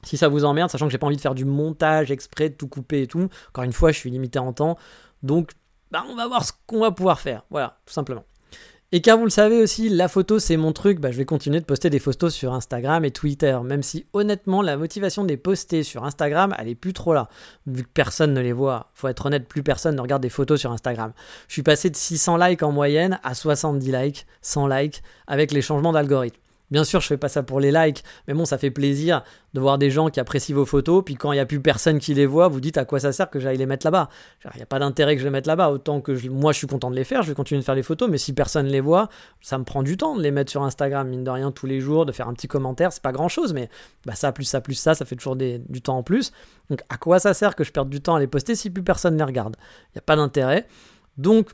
[0.04, 2.54] Si ça vous emmerde, sachant que j'ai pas envie de faire du montage exprès, de
[2.54, 3.28] tout couper et tout.
[3.48, 4.76] Encore une fois, je suis limité en temps.
[5.22, 5.52] Donc,
[5.90, 7.44] bah, on va voir ce qu'on va pouvoir faire.
[7.50, 8.24] Voilà, tout simplement.
[8.90, 11.60] Et car vous le savez aussi, la photo c'est mon truc, bah, je vais continuer
[11.60, 15.82] de poster des photos sur Instagram et Twitter, même si honnêtement la motivation des poster
[15.82, 17.28] sur Instagram elle est plus trop là,
[17.66, 18.90] vu que personne ne les voit.
[18.94, 21.12] Faut être honnête, plus personne ne regarde des photos sur Instagram.
[21.48, 25.60] Je suis passé de 600 likes en moyenne à 70 likes, 100 likes avec les
[25.60, 26.40] changements d'algorithme.
[26.70, 29.22] Bien sûr, je fais pas ça pour les likes, mais bon, ça fait plaisir
[29.54, 31.98] de voir des gens qui apprécient vos photos, puis quand il n'y a plus personne
[31.98, 34.10] qui les voit, vous dites à quoi ça sert que j'aille les mettre là-bas.
[34.52, 36.66] Il n'y a pas d'intérêt que je les mette là-bas, autant que moi je suis
[36.66, 38.80] content de les faire, je vais continuer de faire les photos, mais si personne les
[38.80, 39.08] voit,
[39.40, 41.80] ça me prend du temps de les mettre sur Instagram, mine de rien, tous les
[41.80, 43.70] jours, de faire un petit commentaire, c'est pas grand-chose, mais
[44.04, 46.32] bah, ça plus ça plus ça, ça fait toujours du temps en plus.
[46.68, 48.82] Donc à quoi ça sert que je perde du temps à les poster si plus
[48.82, 49.56] personne les regarde?
[49.86, 50.66] Il n'y a pas d'intérêt.
[51.16, 51.48] Donc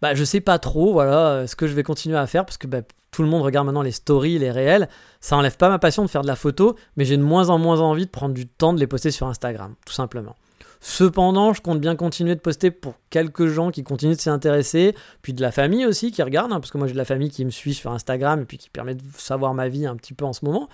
[0.00, 2.56] bah, je sais pas trop voilà euh, ce que je vais continuer à faire parce
[2.56, 4.88] que bah, tout le monde regarde maintenant les stories, les réels.
[5.20, 7.58] Ça enlève pas ma passion de faire de la photo, mais j'ai de moins en
[7.58, 10.36] moins envie de prendre du temps de les poster sur Instagram, tout simplement.
[10.80, 14.94] Cependant, je compte bien continuer de poster pour quelques gens qui continuent de s'y intéresser,
[15.22, 17.30] puis de la famille aussi qui regarde, hein, parce que moi j'ai de la famille
[17.30, 20.14] qui me suit sur Instagram et puis qui permet de savoir ma vie un petit
[20.14, 20.68] peu en ce moment.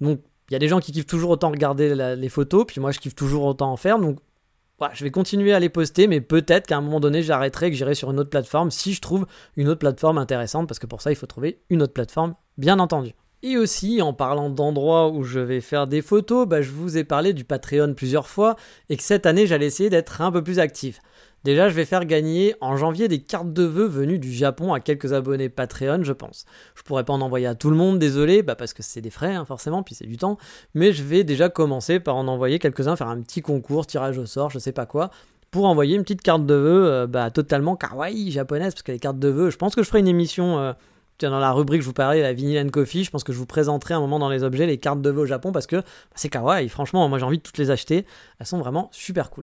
[0.00, 2.90] Donc il y a des gens qui kiffent toujours autant regarder les photos, puis moi
[2.90, 3.98] je kiffe toujours autant en faire.
[3.98, 4.18] Donc
[4.92, 7.94] je vais continuer à les poster, mais peut-être qu'à un moment donné, j'arrêterai, que j'irai
[7.94, 11.10] sur une autre plateforme si je trouve une autre plateforme intéressante, parce que pour ça,
[11.10, 13.12] il faut trouver une autre plateforme, bien entendu.
[13.42, 17.04] Et aussi, en parlant d'endroits où je vais faire des photos, bah, je vous ai
[17.04, 18.56] parlé du Patreon plusieurs fois,
[18.88, 21.00] et que cette année, j'allais essayer d'être un peu plus actif.
[21.44, 24.80] Déjà, je vais faire gagner en janvier des cartes de vœux venues du Japon à
[24.80, 26.44] quelques abonnés Patreon, je pense.
[26.74, 29.10] Je pourrais pas en envoyer à tout le monde, désolé, bah parce que c'est des
[29.10, 30.36] frais, hein, forcément, puis c'est du temps.
[30.74, 34.26] Mais je vais déjà commencer par en envoyer quelques-uns, faire un petit concours, tirage au
[34.26, 35.10] sort, je sais pas quoi,
[35.50, 38.98] pour envoyer une petite carte de vœux euh, bah, totalement kawaii japonaise, parce que les
[38.98, 40.58] cartes de vœux, je pense que je ferai une émission.
[40.58, 40.72] Euh,
[41.20, 43.46] dans la rubrique, je vous parlais, la Vinyl and Coffee, je pense que je vous
[43.46, 45.82] présenterai un moment dans les objets les cartes de vœux au Japon parce que bah,
[46.14, 46.68] c'est kawaii.
[46.68, 48.06] Franchement, moi j'ai envie de toutes les acheter.
[48.38, 49.42] Elles sont vraiment super cool.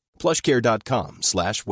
[0.21, 1.63] plushcare.com slash.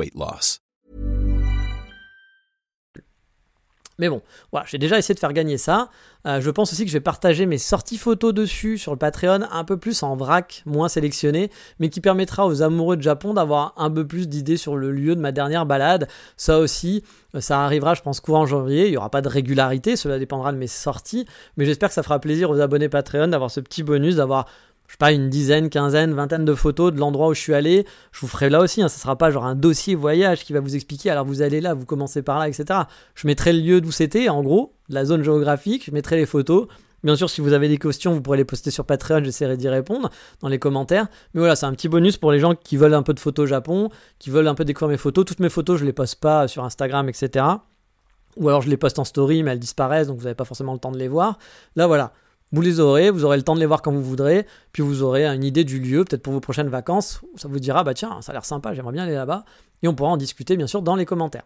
[3.99, 5.89] Mais bon, voilà, j'ai déjà essayé de faire gagner ça.
[6.25, 9.41] Euh, je pense aussi que je vais partager mes sorties photos dessus sur le Patreon,
[9.51, 13.73] un peu plus en vrac, moins sélectionné, mais qui permettra aux amoureux de Japon d'avoir
[13.77, 16.07] un peu plus d'idées sur le lieu de ma dernière balade.
[16.37, 17.03] Ça aussi,
[17.35, 18.87] euh, ça arrivera, je pense, courant janvier.
[18.87, 22.03] Il n'y aura pas de régularité, cela dépendra de mes sorties, mais j'espère que ça
[22.03, 24.45] fera plaisir aux abonnés Patreon d'avoir ce petit bonus, d'avoir
[24.89, 27.85] je sais pas, une dizaine, quinzaine, vingtaine de photos de l'endroit où je suis allé.
[28.11, 30.61] Je vous ferai là aussi, hein, ça sera pas genre un dossier voyage qui va
[30.61, 32.79] vous expliquer, alors vous allez là, vous commencez par là, etc.
[33.13, 36.67] Je mettrai le lieu d'où c'était, en gros, la zone géographique, je mettrai les photos.
[37.03, 39.69] Bien sûr, si vous avez des questions, vous pourrez les poster sur Patreon, j'essaierai d'y
[39.69, 40.09] répondre
[40.41, 41.07] dans les commentaires.
[41.35, 43.47] Mais voilà, c'est un petit bonus pour les gens qui veulent un peu de photos
[43.47, 45.23] Japon, qui veulent un peu découvrir mes photos.
[45.23, 47.45] Toutes mes photos, je les poste pas sur Instagram, etc.
[48.37, 50.73] Ou alors je les poste en story, mais elles disparaissent, donc vous n'avez pas forcément
[50.73, 51.37] le temps de les voir.
[51.75, 52.11] Là, voilà.
[52.51, 55.03] Vous les aurez, vous aurez le temps de les voir quand vous voudrez, puis vous
[55.03, 58.21] aurez une idée du lieu, peut-être pour vos prochaines vacances, ça vous dira, bah tiens,
[58.21, 59.45] ça a l'air sympa, j'aimerais bien aller là-bas,
[59.83, 61.45] et on pourra en discuter bien sûr dans les commentaires.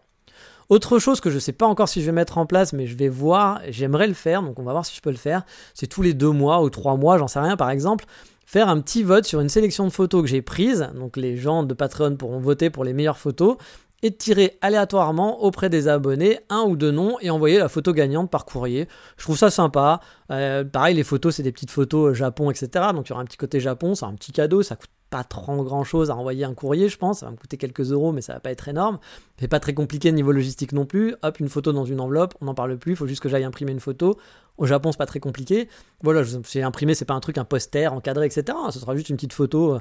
[0.70, 2.86] Autre chose que je ne sais pas encore si je vais mettre en place, mais
[2.86, 5.44] je vais voir, j'aimerais le faire, donc on va voir si je peux le faire,
[5.74, 8.06] c'est tous les deux mois ou trois mois, j'en sais rien par exemple,
[8.46, 11.64] faire un petit vote sur une sélection de photos que j'ai prises, donc les gens
[11.64, 13.56] de Patreon pourront voter pour les meilleures photos,
[14.04, 18.30] et tirer aléatoirement auprès des abonnés un ou deux noms et envoyer la photo gagnante
[18.30, 18.86] par courrier.
[19.16, 20.00] Je trouve ça sympa.
[20.30, 22.68] Euh, pareil, les photos, c'est des petites photos euh, Japon, etc.
[22.92, 25.24] Donc il y aura un petit côté Japon, c'est un petit cadeau, ça coûte pas
[25.24, 27.20] trop grand chose à envoyer un courrier, je pense.
[27.20, 28.98] Ça va me coûter quelques euros, mais ça va pas être énorme.
[29.38, 31.14] C'est pas très compliqué niveau logistique non plus.
[31.22, 32.92] Hop, une photo dans une enveloppe, on n'en parle plus.
[32.92, 34.18] Il faut juste que j'aille imprimer une photo.
[34.58, 35.68] Au Japon, c'est pas très compliqué.
[36.02, 38.58] Voilà, j'ai imprimé, c'est pas un truc, un poster encadré, etc.
[38.70, 39.80] Ce sera juste une petite photo euh,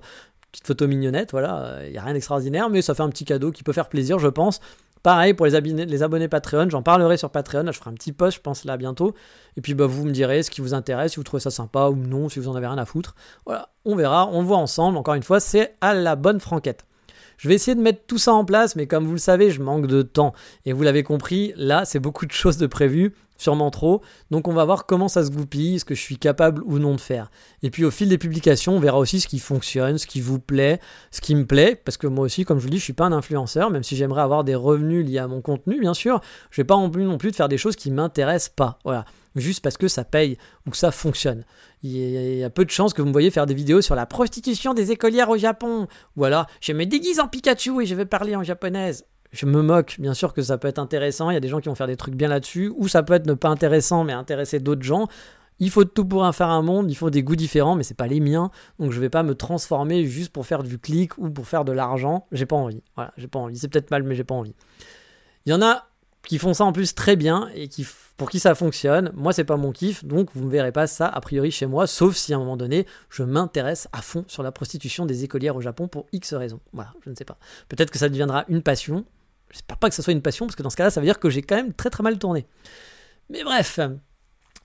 [0.54, 3.52] petite photo mignonnette, voilà, il n'y a rien d'extraordinaire, mais ça fait un petit cadeau
[3.52, 4.62] qui peut faire plaisir, je pense.
[5.02, 8.14] Pareil pour les abonnés, les abonnés Patreon, j'en parlerai sur Patreon, je ferai un petit
[8.14, 9.14] post, je pense, là bientôt.
[9.58, 11.88] Et puis bah, vous me direz ce qui vous intéresse, si vous trouvez ça sympa
[11.88, 13.14] ou non, si vous en avez rien à foutre.
[13.46, 14.98] Voilà, on verra, on voit ensemble.
[14.98, 16.86] Encore une fois, c'est à la bonne franquette.
[17.38, 19.62] Je vais essayer de mettre tout ça en place, mais comme vous le savez, je
[19.62, 20.34] manque de temps.
[20.66, 23.14] Et vous l'avez compris, là, c'est beaucoup de choses de prévues
[23.44, 24.02] sûrement trop.
[24.32, 26.96] Donc on va voir comment ça se goupille, ce que je suis capable ou non
[26.96, 27.30] de faire.
[27.62, 30.40] Et puis au fil des publications, on verra aussi ce qui fonctionne, ce qui vous
[30.40, 30.80] plaît,
[31.12, 33.06] ce qui me plaît, parce que moi aussi, comme je vous dis, je suis pas
[33.06, 36.62] un influenceur, même si j'aimerais avoir des revenus liés à mon contenu, bien sûr, je
[36.62, 38.80] vais pas non plus de faire des choses qui m'intéressent pas.
[38.84, 39.06] Voilà.
[39.36, 41.44] Juste parce que ça paye ou que ça fonctionne.
[41.82, 44.06] Il y a peu de chances que vous me voyez faire des vidéos sur la
[44.06, 45.88] prostitution des écolières au Japon.
[46.16, 49.62] Ou alors, je me déguise en Pikachu et je vais parler en japonaise je me
[49.62, 51.76] moque, bien sûr que ça peut être intéressant, il y a des gens qui vont
[51.76, 54.84] faire des trucs bien là-dessus, ou ça peut être ne pas intéressant mais intéresser d'autres
[54.84, 55.08] gens.
[55.60, 58.08] Il faut tout pour faire un monde, il faut des goûts différents, mais c'est pas
[58.08, 61.48] les miens, donc je vais pas me transformer juste pour faire du clic ou pour
[61.48, 62.28] faire de l'argent.
[62.32, 62.82] J'ai pas envie.
[62.96, 63.58] Voilà, j'ai pas envie.
[63.58, 64.56] C'est peut-être mal, mais j'ai pas envie.
[65.46, 65.88] Il y en a
[66.28, 67.86] qui font ça en plus très bien et qui,
[68.18, 69.12] pour qui ça fonctionne.
[69.14, 71.86] Moi, c'est pas mon kiff, donc vous ne verrez pas ça a priori chez moi,
[71.86, 75.56] sauf si à un moment donné, je m'intéresse à fond sur la prostitution des écolières
[75.56, 76.62] au Japon pour X raisons.
[76.72, 77.38] Voilà, je ne sais pas.
[77.68, 79.06] Peut-être que ça deviendra une passion,
[79.54, 81.20] J'espère pas que ça soit une passion, parce que dans ce cas-là, ça veut dire
[81.20, 82.48] que j'ai quand même très très mal tourné.
[83.30, 83.80] Mais bref.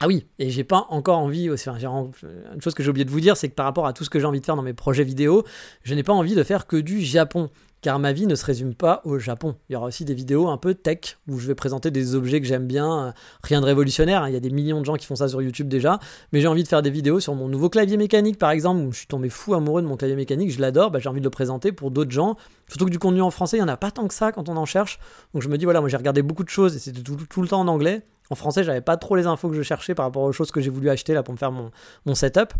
[0.01, 3.21] Ah oui, et j'ai pas encore envie, aussi, une chose que j'ai oublié de vous
[3.21, 4.73] dire, c'est que par rapport à tout ce que j'ai envie de faire dans mes
[4.73, 5.45] projets vidéo,
[5.83, 8.75] je n'ai pas envie de faire que du Japon car ma vie ne se résume
[8.75, 9.55] pas au Japon.
[9.69, 12.41] Il y aura aussi des vidéos un peu tech, où je vais présenter des objets
[12.41, 14.29] que j'aime bien, euh, rien de révolutionnaire, hein.
[14.29, 15.99] il y a des millions de gens qui font ça sur YouTube déjà,
[16.33, 18.93] mais j'ai envie de faire des vidéos sur mon nouveau clavier mécanique par exemple, où
[18.93, 21.27] je suis tombé fou amoureux de mon clavier mécanique, je l'adore, bah, j'ai envie de
[21.27, 22.37] le présenter pour d'autres gens,
[22.69, 24.49] surtout que du contenu en français, il n'y en a pas tant que ça quand
[24.49, 24.99] on en cherche,
[25.33, 27.49] donc je me dis voilà, moi j'ai regardé beaucoup de choses et c'était tout, le
[27.49, 30.23] temps en anglais, en français j'avais pas trop les infos que je cherchais par rapport
[30.23, 32.53] aux choses que j'ai voulu acheter là pour me faire mon, setup,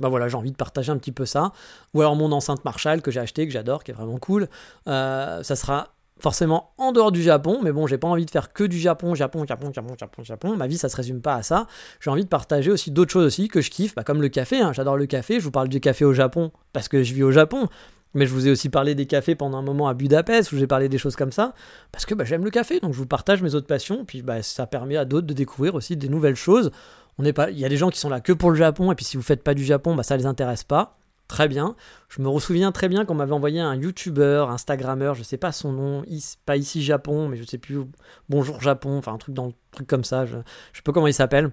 [0.00, 1.52] bah voilà, j'ai envie de partager un petit peu ça.
[1.94, 4.48] Ou alors mon enceinte Marshall que j'ai acheté, que j'adore, qui est vraiment cool.
[4.88, 8.52] Euh, ça sera forcément en dehors du Japon, mais bon, j'ai pas envie de faire
[8.52, 10.56] que du Japon, Japon, Japon, Japon, Japon, Japon.
[10.56, 11.66] Ma vie, ça se résume pas à ça.
[12.00, 14.60] J'ai envie de partager aussi d'autres choses aussi que je kiffe, bah, comme le café.
[14.60, 14.72] Hein.
[14.72, 15.38] J'adore le café.
[15.38, 17.68] Je vous parle du café au Japon parce que je vis au Japon.
[18.16, 20.66] Mais je vous ai aussi parlé des cafés pendant un moment à Budapest où j'ai
[20.66, 21.52] parlé des choses comme ça
[21.92, 22.80] parce que bah, j'aime le café.
[22.80, 24.06] Donc je vous partage mes autres passions.
[24.06, 26.70] Puis bah, ça permet à d'autres de découvrir aussi des nouvelles choses.
[27.18, 28.94] On pas, il y a des gens qui sont là que pour le Japon, et
[28.94, 30.98] puis si vous faites pas du Japon, bah ça les intéresse pas.
[31.28, 31.74] Très bien.
[32.08, 35.72] Je me souviens très bien qu'on m'avait envoyé un YouTuber, Instagrammeur, je sais pas son
[35.72, 36.04] nom,
[36.44, 37.80] pas ici Japon, mais je sais plus,
[38.28, 40.36] Bonjour Japon, enfin un truc dans truc comme ça, je,
[40.72, 41.50] je sais pas comment il s'appelle.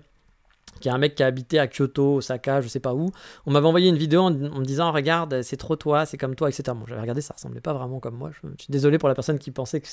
[0.80, 3.10] Qui est un mec qui a habité à Kyoto, Osaka, je sais pas où.
[3.46, 6.50] On m'avait envoyé une vidéo en, me disant regarde, c'est trop toi, c'est comme toi,
[6.50, 6.64] etc.
[6.76, 8.32] Bon, j'avais regardé, ça ressemblait pas vraiment comme moi.
[8.32, 9.88] Je, suis désolé pour la personne qui pensait que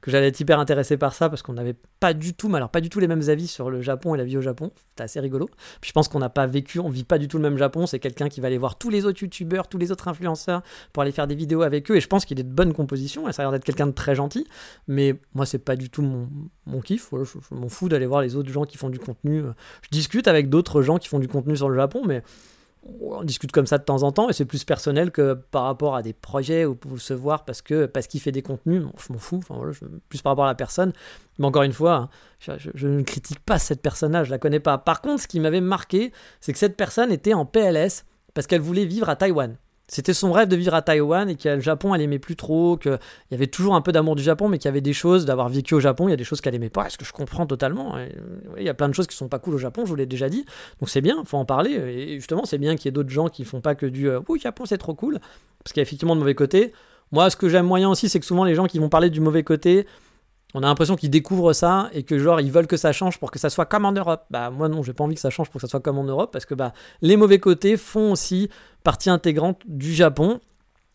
[0.00, 2.70] que j'allais être hyper intéressé par ça parce qu'on n'avait pas du tout, mais alors
[2.70, 4.70] pas du tout les mêmes avis sur le Japon et la vie au Japon.
[4.90, 5.48] C'était assez rigolo.
[5.80, 7.86] Puis je pense qu'on n'a pas vécu, on vit pas du tout le même Japon.
[7.86, 10.62] C'est quelqu'un qui va aller voir tous les autres youtubeurs, tous les autres influenceurs
[10.92, 11.96] pour aller faire des vidéos avec eux.
[11.96, 13.92] Et je pense qu'il est de bonne composition et ça a l'air d'être quelqu'un de
[13.92, 14.46] très gentil.
[14.86, 16.28] Mais moi, c'est pas du tout mon,
[16.66, 17.10] mon kiff.
[17.12, 19.42] je m'en fous d'aller voir les autres gens qui font du contenu.
[19.82, 22.22] Je discute avec d'autres gens qui font du contenu sur le Japon, mais
[23.00, 25.94] on discute comme ça de temps en temps et c'est plus personnel que par rapport
[25.96, 28.84] à des projets ou pour se voir parce que parce qu'il fait des contenus.
[28.98, 29.72] Je m'en fous enfin, voilà,
[30.08, 30.92] plus par rapport à la personne.
[31.38, 32.08] Mais encore une fois
[32.48, 34.78] hein, je, ne critique pas cette personne là je la connais pas.
[34.78, 38.04] Par contre ce qui m'avait marqué c'est que cette personne était en PLS
[38.34, 39.56] parce qu'elle voulait vivre à Taïwan
[39.88, 42.76] c'était son rêve de vivre à Taïwan et que le Japon, elle aimait plus trop,
[42.76, 42.98] qu'il
[43.30, 45.48] y avait toujours un peu d'amour du Japon, mais qu'il y avait des choses, d'avoir
[45.48, 47.46] vécu au Japon, il y a des choses qu'elle aimait pas, est-ce que je comprends
[47.46, 47.94] totalement
[48.58, 50.06] Il y a plein de choses qui sont pas cool au Japon, je vous l'ai
[50.06, 50.44] déjà dit,
[50.80, 53.28] donc c'est bien, faut en parler, et justement, c'est bien qu'il y ait d'autres gens
[53.28, 55.18] qui font pas que du euh, oui, Japon, c'est trop cool,
[55.64, 56.72] parce qu'il y a effectivement de mauvais côtés.
[57.10, 59.20] Moi, ce que j'aime moyen aussi, c'est que souvent les gens qui vont parler du
[59.20, 59.86] mauvais côté,
[60.54, 63.30] on a l'impression qu'ils découvrent ça et que genre ils veulent que ça change pour
[63.30, 64.24] que ça soit comme en Europe.
[64.30, 66.04] Bah moi non, j'ai pas envie que ça change pour que ça soit comme en
[66.04, 68.48] Europe parce que bah les mauvais côtés font aussi
[68.82, 70.40] partie intégrante du Japon.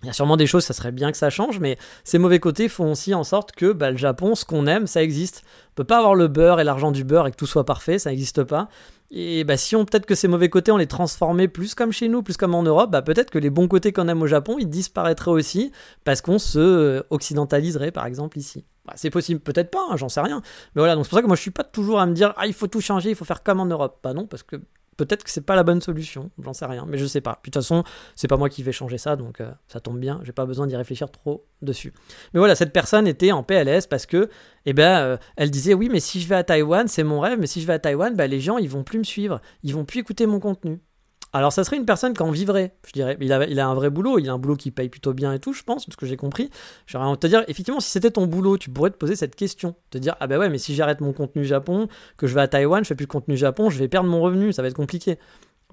[0.01, 2.39] Il y a sûrement des choses, ça serait bien que ça change, mais ces mauvais
[2.39, 5.43] côtés font aussi en sorte que bah, le Japon, ce qu'on aime, ça existe.
[5.69, 7.99] On peut pas avoir le beurre et l'argent du beurre et que tout soit parfait,
[7.99, 8.67] ça n'existe pas.
[9.11, 12.09] Et bah, si on peut-être que ces mauvais côtés, on les transformait plus comme chez
[12.09, 14.57] nous, plus comme en Europe, bah, peut-être que les bons côtés qu'on aime au Japon,
[14.59, 15.71] ils disparaîtraient aussi
[16.03, 18.65] parce qu'on se euh, occidentaliserait, par exemple, ici.
[18.85, 20.41] Bah, c'est possible, peut-être pas, hein, j'en sais rien.
[20.75, 22.33] Mais voilà, donc c'est pour ça que moi je suis pas toujours à me dire,
[22.35, 23.99] ah, il faut tout changer, il faut faire comme en Europe.
[24.03, 24.57] Bah non, parce que
[24.97, 27.39] peut-être que c'est pas la bonne solution, j'en sais rien, mais je sais pas.
[27.41, 27.83] Puis de toute façon,
[28.15, 30.67] c'est pas moi qui vais changer ça, donc euh, ça tombe bien, j'ai pas besoin
[30.67, 31.93] d'y réfléchir trop dessus.
[32.33, 34.29] Mais voilà, cette personne était en PLS parce que,
[34.65, 37.39] eh ben, euh, elle disait oui, mais si je vais à Taïwan, c'est mon rêve,
[37.39, 39.73] mais si je vais à Taïwan, bah, les gens ils vont plus me suivre, ils
[39.73, 40.81] vont plus écouter mon contenu.
[41.35, 43.17] Alors, ça serait une personne qui en vivrait, je dirais.
[43.19, 45.33] Il a, il a un vrai boulot, il a un boulot qui paye plutôt bien
[45.33, 46.51] et tout, je pense, de ce que j'ai compris.
[46.85, 49.35] J'aurais envie de te dire, effectivement, si c'était ton boulot, tu pourrais te poser cette
[49.35, 49.75] question.
[49.89, 52.47] Te dire, ah ben ouais, mais si j'arrête mon contenu Japon, que je vais à
[52.47, 54.75] Taïwan, je fais plus de contenu Japon, je vais perdre mon revenu, ça va être
[54.75, 55.17] compliqué.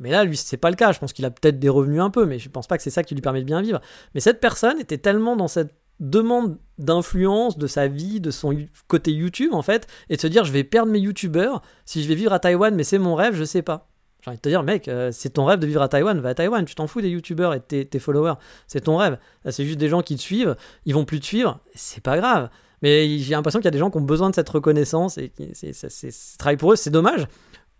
[0.00, 0.92] Mais là, lui, c'est pas le cas.
[0.92, 2.90] Je pense qu'il a peut-être des revenus un peu, mais je pense pas que c'est
[2.90, 3.80] ça qui lui permet de bien vivre.
[4.14, 8.56] Mais cette personne était tellement dans cette demande d'influence de sa vie, de son
[8.88, 12.08] côté YouTube en fait, et de se dire je vais perdre mes youtubeurs si je
[12.08, 13.89] vais vivre à Taïwan, mais c'est mon rêve, je sais pas.
[14.22, 16.30] J'ai envie de te dire, mec, euh, c'est ton rêve de vivre à Taïwan, va
[16.30, 18.34] à Taïwan, tu t'en fous des youtubeurs et tes, followers,
[18.66, 19.18] c'est ton rêve.
[19.48, 22.50] C'est juste des gens qui te suivent, ils vont plus te suivre, c'est pas grave.
[22.82, 25.32] Mais j'ai l'impression qu'il y a des gens qui ont besoin de cette reconnaissance et
[25.52, 27.26] c'est pour eux, c'est dommage.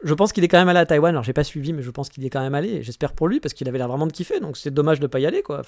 [0.03, 1.11] Je pense qu'il est quand même allé à Taïwan.
[1.11, 2.83] Alors, j'ai pas suivi, mais je pense qu'il est quand même allé.
[2.83, 4.41] J'espère pour lui, parce qu'il avait l'air vraiment de kiffer.
[4.41, 5.63] Donc, c'est dommage de pas y aller, quoi.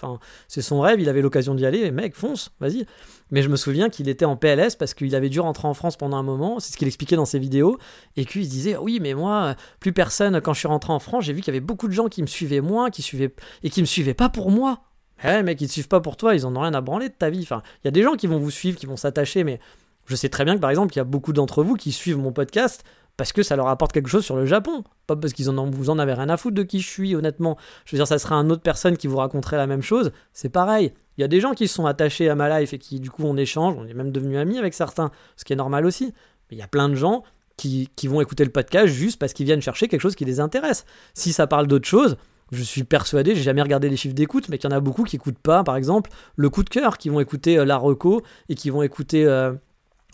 [0.49, 1.90] C'est son rêve, il avait l'occasion d'y aller.
[1.90, 2.87] Mec, fonce, vas-y.
[3.31, 5.97] Mais je me souviens qu'il était en PLS parce qu'il avait dû rentrer en France
[5.97, 6.61] pendant un moment.
[6.61, 7.79] C'est ce qu'il expliquait dans ses vidéos.
[8.16, 11.25] Et qu'il se disait, oui, mais moi, plus personne, quand je suis rentré en France,
[11.25, 13.71] j'ai vu qu'il y avait beaucoup de gens qui me suivaient moins, qui suivaient, et
[13.71, 14.81] qui me suivaient pas pour moi.
[15.25, 17.14] Eh, mec, ils te suivent pas pour toi, ils en ont rien à branler de
[17.14, 17.42] ta vie.
[17.42, 19.61] Enfin, il y a des gens qui vont vous suivre, qui vont s'attacher, mais
[20.07, 22.18] je sais très bien que par exemple, il y a beaucoup d'entre vous qui suivent
[22.18, 22.83] mon podcast
[23.16, 24.85] parce que ça leur apporte quelque chose sur le Japon.
[25.07, 27.57] Pas parce qu'ils vous en avez rien à foutre de qui je suis, honnêtement.
[27.85, 30.12] Je veux dire, ça serait une autre personne qui vous raconterait la même chose.
[30.33, 30.92] C'est pareil.
[31.18, 33.25] Il y a des gens qui sont attachés à ma life et qui, du coup,
[33.25, 33.75] on échange.
[33.79, 36.14] On est même devenus amis avec certains, ce qui est normal aussi.
[36.51, 37.22] Mais il y a plein de gens
[37.57, 40.85] qui, vont écouter le podcast juste parce qu'ils viennent chercher quelque chose qui les intéresse.
[41.14, 42.16] Si ça parle d'autre chose,
[42.51, 45.05] je suis persuadé, j'ai jamais regardé les chiffres d'écoute, mais qu'il y en a beaucoup
[45.05, 48.22] qui écoutent pas, par exemple, le coup de cœur, qui vont écouter euh, la reco
[48.48, 49.53] et qui vont écouter euh,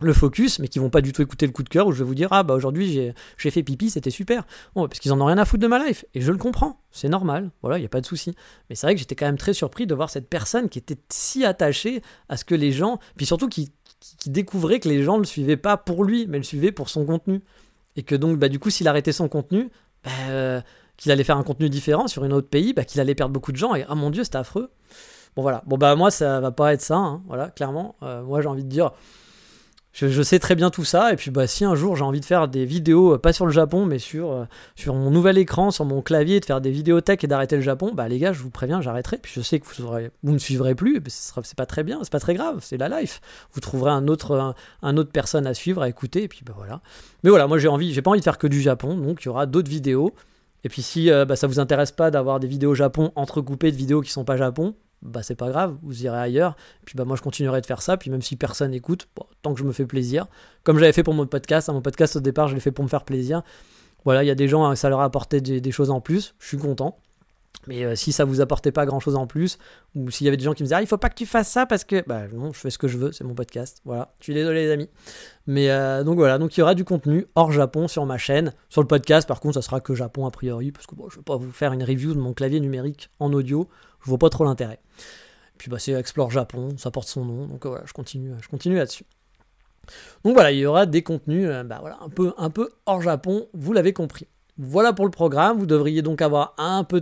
[0.01, 1.99] le focus, mais qui vont pas du tout écouter le coup de cœur où je
[1.99, 4.45] vais vous dire ah bah aujourd'hui j'ai fait pipi, c'était super.
[4.75, 6.81] Bon, parce qu'ils en ont rien à foutre de ma life et je le comprends,
[6.91, 8.35] c'est normal, voilà, il y a pas de souci.
[8.69, 10.99] Mais c'est vrai que j'étais quand même très surpris de voir cette personne qui était
[11.09, 13.73] si attachée à ce que les gens, puis surtout qui,
[14.19, 17.05] qui, découvrait que les gens le suivaient pas pour lui, mais le suivaient pour son
[17.05, 17.43] contenu.
[17.97, 19.71] Et que donc bah du coup s'il arrêtait son contenu,
[20.05, 20.61] bah, euh,
[20.97, 23.51] qu'il allait faire un contenu différent sur un autre pays, bah, qu'il allait perdre beaucoup
[23.51, 24.71] de gens et ah mon dieu c'était affreux.
[25.35, 27.97] Bon voilà, bon bah moi ça va pas être ça, hein, voilà clairement.
[28.03, 28.93] Euh, moi j'ai envie de dire
[29.93, 31.13] je, sais très bien tout ça.
[31.13, 33.47] Et puis, bah, si un jour j'ai envie de faire des vidéos, euh, pas sur
[33.47, 34.45] le Japon, mais sur, euh,
[34.77, 37.63] sur mon nouvel écran, sur mon clavier, de faire des vidéos tech et d'arrêter le
[37.63, 39.19] Japon, bah, les gars, je vous préviens, j'arrêterai.
[39.19, 42.13] Puis je sais que vous, aurez, vous ne suivrez plus, c'est pas très bien, c'est
[42.13, 43.21] pas très grave, c'est la life.
[43.53, 46.81] Vous trouverez un autre, un, autre personne à suivre, à écouter, et puis bah, voilà.
[47.25, 49.27] Mais voilà, moi j'ai envie, j'ai pas envie de faire que du Japon, donc il
[49.27, 50.15] y aura d'autres vidéos.
[50.65, 53.77] Et puis si euh, bah, ça vous intéresse pas d'avoir des vidéos Japon entrecoupées de
[53.77, 56.57] vidéos qui sont pas Japon, bah c'est pas grave, vous irez ailleurs.
[56.85, 59.09] Puis bah moi je continuerai de faire ça, puis même si personne écoute,
[59.43, 60.27] tant que je me fais plaisir,
[60.65, 62.85] comme j'avais fait pour mon podcast, hein, mon podcast au départ je l'ai fait pour
[62.85, 63.43] me faire plaisir.
[64.05, 66.35] Voilà, il y a des gens, hein, ça leur a apporté des, choses en plus,
[66.39, 66.99] je suis content.
[67.67, 69.59] Mais euh, si ça vous apportait pas grand chose en plus,
[69.95, 71.27] ou s'il y avait des gens qui me disaient ah, il faut pas que tu
[71.27, 73.83] fasses ça parce que bah non, je fais ce que je veux, c'est mon podcast.
[73.85, 74.89] Voilà, je suis désolé les amis.
[75.47, 78.55] Mais euh, donc voilà, donc il y aura du contenu hors Japon sur ma chaîne.
[78.71, 81.17] Sur le podcast, par contre, ça sera que Japon a priori, parce que bon, je
[81.17, 83.69] vais pas vous faire une review de mon clavier numérique en audio,
[84.17, 84.79] pas trop l'intérêt.
[85.59, 89.05] Puis bah c'est Explore Japon, ça porte son nom, donc voilà, je continue, là-dessus.
[90.25, 93.73] Donc voilà, il y aura des contenus euh, bah, voilà, un, peu, hors Japon, vous
[93.73, 94.29] l'avez compris.
[94.61, 97.01] Voilà pour le programme, vous devriez donc avoir un peu,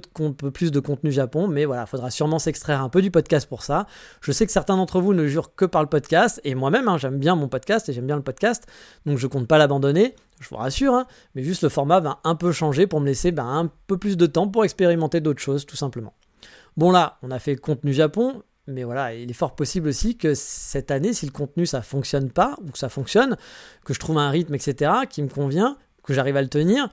[0.52, 3.62] plus de contenu Japon, mais voilà, il faudra sûrement s'extraire un peu du podcast pour
[3.62, 3.86] ça.
[4.20, 6.98] Je sais que certains d'entre vous ne jurent que par le podcast, et moi-même, hein,
[6.98, 8.66] j'aime bien mon podcast et j'aime bien le podcast,
[9.06, 12.34] donc je compte pas l'abandonner, je vous rassure, hein, mais juste le format va un
[12.34, 15.64] peu changer pour me laisser ben, un peu plus de temps pour expérimenter d'autres choses,
[15.64, 16.12] tout simplement.
[16.76, 20.34] Bon là, on a fait contenu Japon, mais voilà, il est fort possible aussi que
[20.34, 23.36] cette année, si le contenu ça fonctionne pas, ou que ça fonctionne,
[23.84, 26.88] que je trouve un rythme, etc., qui me convient, que j'arrive à le tenir,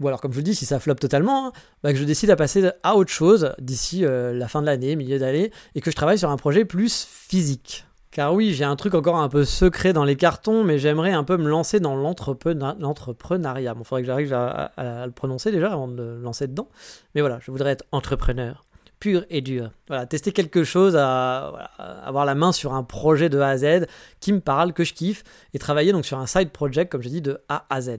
[0.00, 2.30] ou alors comme je vous dis, si ça floppe totalement, hein, bah, que je décide
[2.30, 5.90] à passer à autre chose d'ici euh, la fin de l'année, milieu d'année, et que
[5.90, 7.84] je travaille sur un projet plus physique.
[8.10, 11.24] Car oui, j'ai un truc encore un peu secret dans les cartons, mais j'aimerais un
[11.24, 13.74] peu me lancer dans l'entrepreneuriat.
[13.74, 14.72] Bon, il faudrait que j'arrive à,
[15.06, 16.68] le prononcer déjà avant de le lancer dedans.
[17.14, 18.64] Mais voilà, je voudrais être entrepreneur
[19.00, 19.70] pur et dur.
[19.88, 23.86] Voilà, tester quelque chose, avoir la main sur un projet de A à Z
[24.20, 25.24] qui me parle, que je kiffe,
[25.54, 27.98] et travailler donc sur un side project, comme je dis, de A à Z.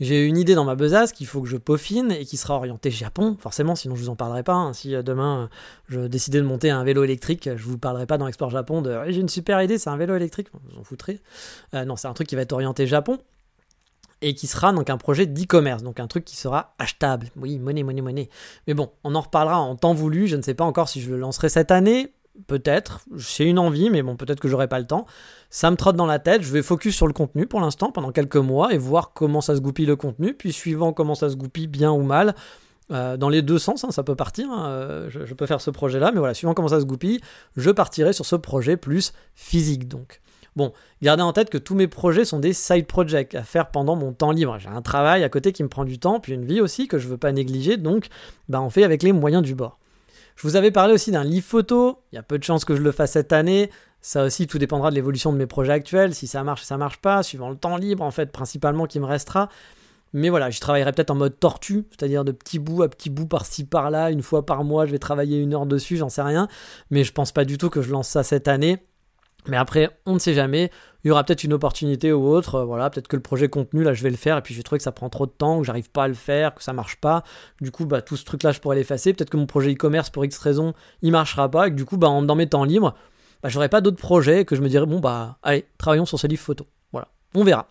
[0.00, 2.90] J'ai une idée dans ma besace qu'il faut que je peaufine et qui sera orientée
[2.90, 4.54] Japon, forcément, sinon je vous en parlerai pas.
[4.54, 4.72] Hein.
[4.72, 5.46] Si euh, demain euh,
[5.88, 8.96] je décidais de monter un vélo électrique, je vous parlerai pas dans Export Japon de
[9.08, 11.20] j'ai une super idée, c'est un vélo électrique, vous en foutrez.
[11.74, 13.18] Euh, non, c'est un truc qui va être orienté Japon
[14.22, 17.28] et qui sera donc un projet d'e-commerce, donc un truc qui sera achetable.
[17.36, 18.28] Oui, monnaie, monnaie, monnaie.
[18.66, 20.26] Mais bon, on en reparlera en temps voulu.
[20.26, 22.12] Je ne sais pas encore si je le lancerai cette année.
[22.46, 25.06] Peut-être, j'ai une envie, mais bon, peut-être que j'aurai pas le temps.
[25.50, 28.12] Ça me trotte dans la tête, je vais focus sur le contenu pour l'instant pendant
[28.12, 31.36] quelques mois et voir comment ça se goupille le contenu, puis suivant comment ça se
[31.36, 32.36] goupille bien ou mal,
[32.90, 35.70] euh, dans les deux sens, hein, ça peut partir, hein, euh, je, peux faire ce
[35.70, 37.20] projet-là, mais voilà, suivant comment ça se goupille,
[37.56, 40.20] je partirai sur ce projet plus physique donc.
[40.58, 43.94] Bon, gardez en tête que tous mes projets sont des side projects à faire pendant
[43.94, 44.58] mon temps libre.
[44.58, 46.98] J'ai un travail à côté qui me prend du temps, puis une vie aussi que
[46.98, 48.08] je ne veux pas négliger, donc
[48.48, 49.78] bah, on fait avec les moyens du bord.
[50.34, 52.00] Je vous avais parlé aussi d'un livre photo.
[52.10, 53.70] Il y a peu de chances que je le fasse cette année.
[54.00, 56.12] Ça aussi, tout dépendra de l'évolution de mes projets actuels.
[56.12, 59.06] Si ça marche, ça marche pas, suivant le temps libre, en fait, principalement qui me
[59.06, 59.50] restera.
[60.12, 63.26] Mais voilà, j'y travaillerai peut-être en mode tortue, c'est-à-dire de petits bouts à petits bouts
[63.26, 66.48] par-ci par-là, une fois par mois, je vais travailler une heure dessus, j'en sais rien.
[66.90, 68.78] Mais je pense pas du tout que je lance ça cette année.
[69.48, 70.70] Mais après, on ne sait jamais.
[71.04, 72.56] Il y aura peut-être une opportunité ou autre.
[72.56, 74.36] Euh, voilà, peut-être que le projet contenu, là, je vais le faire.
[74.36, 76.08] Et puis, je vais trouver que ça prend trop de temps, que j'arrive pas à
[76.08, 77.22] le faire, que ça marche pas.
[77.60, 79.12] Du coup, bah, tout ce truc-là, je pourrais l'effacer.
[79.12, 81.68] Peut-être que mon projet e-commerce, pour X raison, il marchera pas.
[81.68, 82.94] Et que du coup, bah, dans mes temps libres,
[83.42, 84.44] bah, j'aurai pas d'autres projets.
[84.44, 86.66] Que je me dirais, bon, bah, allez, travaillons sur ce livre photo.
[86.92, 87.08] Voilà.
[87.34, 87.70] On verra.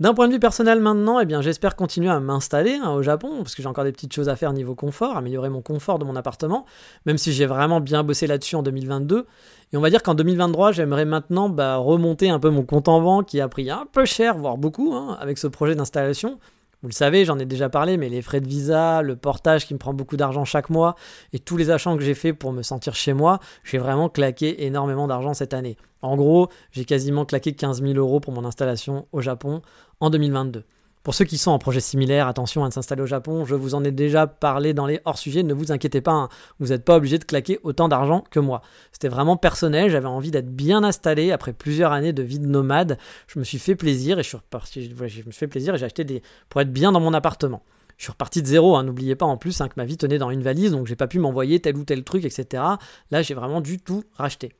[0.00, 3.38] D'un point de vue personnel maintenant, eh bien, j'espère continuer à m'installer hein, au Japon,
[3.38, 6.04] parce que j'ai encore des petites choses à faire niveau confort, améliorer mon confort de
[6.04, 6.66] mon appartement,
[7.06, 9.24] même si j'ai vraiment bien bossé là-dessus en 2022.
[9.72, 13.00] Et on va dire qu'en 2023, j'aimerais maintenant bah, remonter un peu mon compte en
[13.00, 16.40] banque qui a pris un peu cher, voire beaucoup, hein, avec ce projet d'installation.
[16.84, 19.72] Vous le savez, j'en ai déjà parlé, mais les frais de visa, le portage qui
[19.72, 20.96] me prend beaucoup d'argent chaque mois,
[21.32, 24.66] et tous les achats que j'ai fait pour me sentir chez moi, j'ai vraiment claqué
[24.66, 25.78] énormément d'argent cette année.
[26.02, 29.62] En gros, j'ai quasiment claqué 15 000 euros pour mon installation au Japon
[30.00, 30.64] en 2022.
[31.04, 33.84] Pour ceux qui sont en projet similaire, attention à s'installer au Japon, je vous en
[33.84, 36.28] ai déjà parlé dans les hors-sujets, ne vous inquiétez pas, hein.
[36.60, 38.62] vous n'êtes pas obligé de claquer autant d'argent que moi.
[38.90, 42.96] C'était vraiment personnel, j'avais envie d'être bien installé après plusieurs années de vie de nomade.
[43.26, 46.72] Je me suis fait plaisir et je suis reparti, et j'ai acheté des pour être
[46.72, 47.62] bien dans mon appartement.
[47.98, 48.82] Je suis reparti de zéro, hein.
[48.82, 51.06] n'oubliez pas en plus hein, que ma vie tenait dans une valise, donc j'ai pas
[51.06, 52.62] pu m'envoyer tel ou tel truc, etc.
[53.10, 54.54] Là, j'ai vraiment du tout racheté.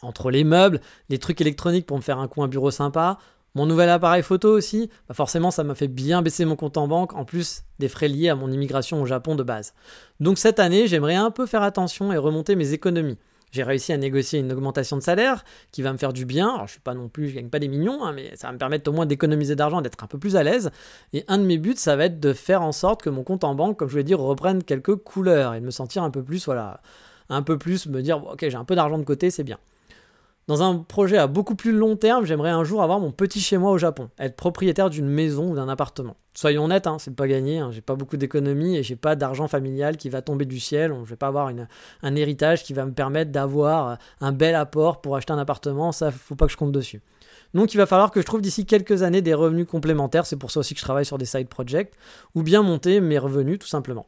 [0.00, 3.18] Entre les meubles, les trucs électroniques pour me faire un coin bureau sympa,
[3.56, 6.86] mon nouvel appareil photo aussi, bah forcément ça m'a fait bien baisser mon compte en
[6.88, 9.72] banque, en plus des frais liés à mon immigration au Japon de base.
[10.20, 13.16] Donc cette année, j'aimerais un peu faire attention et remonter mes économies.
[13.52, 15.42] J'ai réussi à négocier une augmentation de salaire
[15.72, 16.52] qui va me faire du bien.
[16.52, 18.52] Alors je suis pas non plus, je gagne pas des millions, hein, mais ça va
[18.52, 20.70] me permettre au moins d'économiser d'argent, d'être un peu plus à l'aise.
[21.14, 23.42] Et un de mes buts, ça va être de faire en sorte que mon compte
[23.42, 26.22] en banque, comme je voulais dire, reprenne quelques couleurs et de me sentir un peu
[26.22, 26.82] plus, voilà,
[27.30, 29.58] un peu plus, me dire, ok, j'ai un peu d'argent de côté, c'est bien.
[30.48, 33.58] Dans un projet à beaucoup plus long terme, j'aimerais un jour avoir mon petit chez
[33.58, 36.14] moi au Japon, être propriétaire d'une maison ou d'un appartement.
[36.34, 39.48] Soyons honnêtes, hein, c'est pas gagné, hein, j'ai pas beaucoup d'économies et j'ai pas d'argent
[39.48, 41.50] familial qui va tomber du ciel, je vais pas avoir
[42.02, 46.12] un héritage qui va me permettre d'avoir un bel apport pour acheter un appartement, ça
[46.12, 47.00] faut pas que je compte dessus.
[47.52, 50.52] Donc il va falloir que je trouve d'ici quelques années des revenus complémentaires, c'est pour
[50.52, 51.92] ça aussi que je travaille sur des side projects,
[52.36, 54.06] ou bien monter mes revenus tout simplement.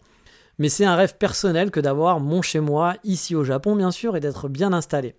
[0.58, 4.16] Mais c'est un rêve personnel que d'avoir mon chez moi ici au Japon bien sûr
[4.16, 5.16] et d'être bien installé.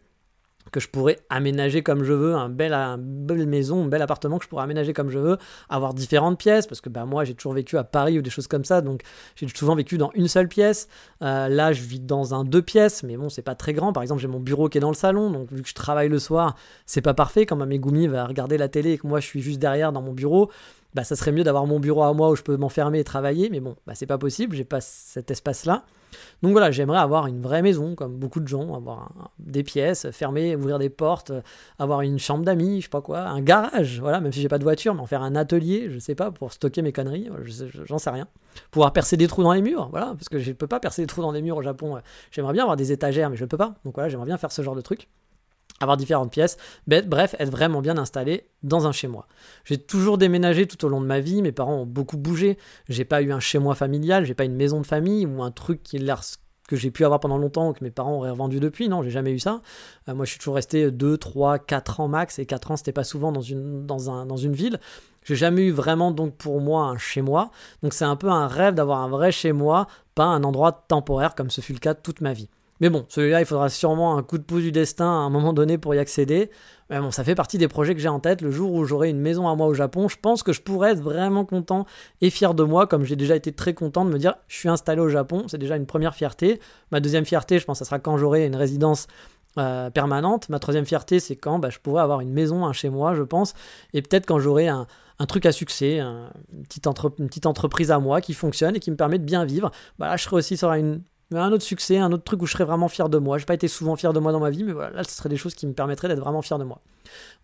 [0.72, 4.44] Que je pourrais aménager comme je veux, un un belle maison, un bel appartement que
[4.44, 5.38] je pourrais aménager comme je veux,
[5.70, 8.48] avoir différentes pièces, parce que bah, moi j'ai toujours vécu à Paris ou des choses
[8.48, 9.02] comme ça, donc
[9.36, 10.88] j'ai souvent vécu dans une seule pièce.
[11.22, 13.94] Euh, là je vis dans un deux pièces, mais bon c'est pas très grand.
[13.94, 16.10] Par exemple j'ai mon bureau qui est dans le salon, donc vu que je travaille
[16.10, 16.56] le soir,
[16.86, 17.46] c'est pas parfait.
[17.46, 20.02] Quand ma Megumi va regarder la télé et que moi je suis juste derrière dans
[20.02, 20.50] mon bureau,
[20.94, 23.50] bah ça serait mieux d'avoir mon bureau à moi où je peux m'enfermer et travailler,
[23.50, 25.84] mais bon, bah c'est pas possible, j'ai pas cet espace-là.
[26.42, 30.56] Donc voilà, j'aimerais avoir une vraie maison, comme beaucoup de gens, avoir des pièces fermées,
[30.56, 31.32] ouvrir des portes,
[31.78, 34.58] avoir une chambre d'amis, je sais pas quoi, un garage, voilà, même si j'ai pas
[34.58, 37.30] de voiture, mais en faire un atelier, je sais pas, pour stocker mes conneries,
[37.86, 38.28] j'en sais rien.
[38.72, 41.08] Pouvoir percer des trous dans les murs, voilà, parce que je peux pas percer des
[41.08, 42.00] trous dans les murs au Japon.
[42.32, 43.76] J'aimerais bien avoir des étagères, mais je peux pas.
[43.86, 45.08] Donc voilà, j'aimerais bien faire ce genre de truc
[45.80, 46.58] avoir différentes pièces,
[46.88, 49.28] bref, être vraiment bien installé dans un chez moi.
[49.66, 52.58] J'ai toujours déménagé tout au long de ma vie, mes parents ont beaucoup bougé,
[52.88, 55.52] j'ai pas eu un chez moi familial, j'ai pas une maison de famille ou un
[55.52, 59.02] truc que j'ai pu avoir pendant longtemps ou que mes parents auraient revendu depuis, non,
[59.02, 59.62] j'ai jamais eu ça.
[60.08, 62.92] Euh, moi je suis toujours resté 2, 3, 4 ans max, et 4 ans c'était
[62.92, 64.80] pas souvent dans une, ville.
[65.26, 67.52] J'ai jamais eu vraiment donc pour moi un chez moi,
[67.84, 71.36] donc c'est un peu un rêve d'avoir un vrai chez moi, pas un endroit temporaire
[71.36, 72.50] comme ce fut le cas toute ma vie.
[72.80, 75.54] Mais bon, celui-là, il faudra sûrement un coup de pouce du destin à un moment
[75.54, 76.50] donné pour y accéder.
[76.90, 78.42] Mais bon, ça fait partie des projets que j'ai en tête.
[78.42, 80.94] Le jour où j'aurai une maison à moi au Japon, je pense que je pourrais
[80.94, 81.86] être vraiment content
[82.22, 84.70] et fier de moi, comme j'ai déjà été très content de me dire je suis
[84.70, 85.46] installé au Japon.
[85.48, 86.60] C'est déjà une première fierté.
[86.92, 89.08] Ma deuxième fierté, je pense, ça sera quand j'aurai une résidence
[89.58, 90.48] euh, permanente.
[90.50, 93.24] Ma troisième fierté, c'est quand bah, je pourrai avoir une maison, un chez moi, je
[93.24, 93.54] pense.
[93.94, 94.88] Et peut-être quand j'aurai un,
[95.28, 96.30] truc à succès, une,
[96.64, 99.70] petite entreprise à moi qui fonctionne et qui me permet de bien vivre.
[99.98, 101.02] Bah, là, je serai aussi sur une,
[101.32, 103.38] mais un autre succès, un autre truc où je serais vraiment fier de moi.
[103.38, 105.30] J'ai pas été souvent fier de moi dans ma vie, mais voilà, là, ce serait
[105.30, 106.82] des choses qui me permettraient d'être vraiment fier de moi.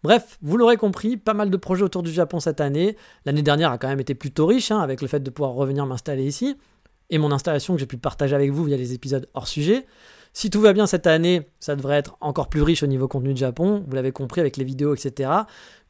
[0.03, 2.97] Bref, vous l'aurez compris, pas mal de projets autour du Japon cette année.
[3.25, 5.85] L'année dernière a quand même été plutôt riche, hein, avec le fait de pouvoir revenir
[5.85, 6.57] m'installer ici,
[7.09, 9.85] et mon installation que j'ai pu partager avec vous via les épisodes hors sujet.
[10.33, 13.33] Si tout va bien cette année, ça devrait être encore plus riche au niveau contenu
[13.33, 15.29] de Japon, vous l'avez compris avec les vidéos, etc.,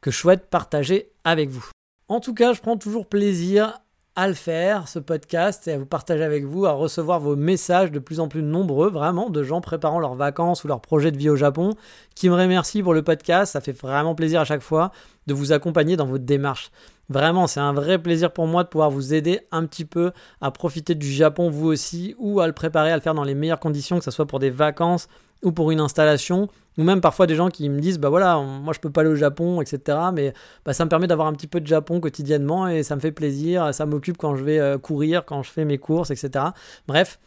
[0.00, 1.68] que je souhaite partager avec vous.
[2.08, 3.80] En tout cas, je prends toujours plaisir
[4.16, 7.92] à le faire, ce podcast, et à vous partager avec vous, à recevoir vos messages
[7.92, 11.18] de plus en plus nombreux, vraiment, de gens préparant leurs vacances ou leurs projets de
[11.18, 11.74] vie au Japon,
[12.14, 13.52] qui me remercient pour le podcast.
[13.52, 14.90] Ça fait vraiment plaisir à chaque fois
[15.26, 16.70] de vous accompagner dans votre démarche.
[17.08, 20.50] Vraiment, c'est un vrai plaisir pour moi de pouvoir vous aider un petit peu à
[20.50, 23.60] profiter du Japon vous aussi, ou à le préparer, à le faire dans les meilleures
[23.60, 25.08] conditions, que ce soit pour des vacances
[25.42, 26.48] ou pour une installation,
[26.78, 29.10] ou même parfois des gens qui me disent bah voilà moi je peux pas aller
[29.10, 30.32] au Japon etc mais
[30.64, 33.12] bah, ça me permet d'avoir un petit peu de Japon quotidiennement et ça me fait
[33.12, 36.46] plaisir ça m'occupe quand je vais euh, courir quand je fais mes courses etc
[36.86, 37.18] bref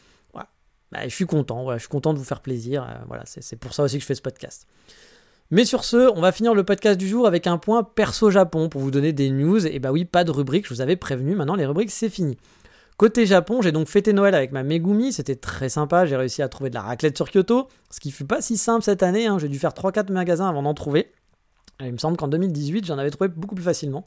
[0.91, 3.73] bah, je suis content je suis content de vous faire plaisir euh, voilà c'est pour
[3.73, 4.67] ça aussi que je fais ce podcast
[5.51, 8.69] mais sur ce, on va finir le podcast du jour avec un point perso Japon
[8.69, 9.65] pour vous donner des news.
[9.65, 12.37] Et bah oui, pas de rubrique, je vous avais prévenu, maintenant les rubriques c'est fini.
[12.97, 16.49] Côté Japon, j'ai donc fêté Noël avec ma Megumi, c'était très sympa, j'ai réussi à
[16.49, 19.39] trouver de la raclette sur Kyoto, ce qui fut pas si simple cette année, hein.
[19.39, 21.09] j'ai dû faire 3-4 magasins avant d'en trouver.
[21.79, 24.03] il me semble qu'en 2018, j'en avais trouvé beaucoup plus facilement.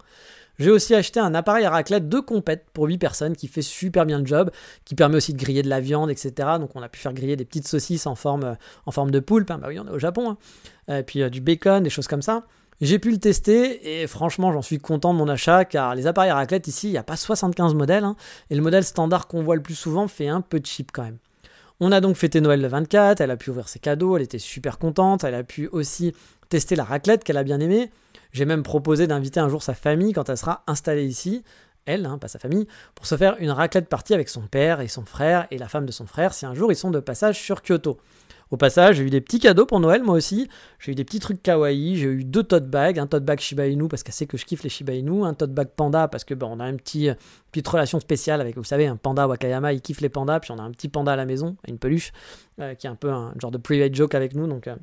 [0.59, 4.07] J'ai aussi acheté un appareil à raclette de compète pour 8 personnes qui fait super
[4.07, 4.51] bien le job,
[4.85, 6.33] qui permet aussi de griller de la viande, etc.
[6.61, 9.51] Donc on a pu faire griller des petites saucisses en forme, en forme de poulpe,
[9.51, 9.59] hein.
[9.59, 10.37] bah oui on est au Japon,
[10.89, 10.99] hein.
[10.99, 12.45] et puis euh, du bacon, des choses comme ça.
[12.81, 16.31] J'ai pu le tester et franchement j'en suis content de mon achat car les appareils
[16.31, 18.17] à raclette ici il n'y a pas 75 modèles hein,
[18.51, 21.19] et le modèle standard qu'on voit le plus souvent fait un peu cheap quand même.
[21.79, 24.41] On a donc fêté Noël le 24, elle a pu ouvrir ses cadeaux, elle était
[24.41, 26.13] super contente, elle a pu aussi
[26.49, 27.91] tester la raclette qu'elle a bien aimée.
[28.33, 31.45] J'ai même proposé d'inviter un jour sa famille quand elle sera installée ici,
[31.85, 34.89] elle, hein, pas sa famille, pour se faire une raclette partie avec son père et
[34.89, 37.39] son frère et la femme de son frère si un jour ils sont de passage
[37.41, 37.99] sur Kyoto.
[38.53, 40.47] Au passage, j'ai eu des petits cadeaux pour Noël, moi aussi.
[40.79, 41.97] J'ai eu des petits trucs kawaii.
[41.97, 42.99] J'ai eu deux tote bags.
[42.99, 45.25] Un tote bag Shiba Inu parce qu'elle sait que je kiffe les Shiba Inu.
[45.25, 47.17] Un tote bag panda parce que on a une petite,
[47.51, 49.73] petite relation spéciale avec, vous savez, un panda Wakayama.
[49.73, 50.41] Il kiffe les pandas.
[50.41, 52.13] Puis on a un petit panda à la maison, une peluche,
[52.61, 54.47] euh, qui est un peu un genre de private joke avec nous.
[54.47, 54.67] Donc.
[54.69, 54.77] Euh,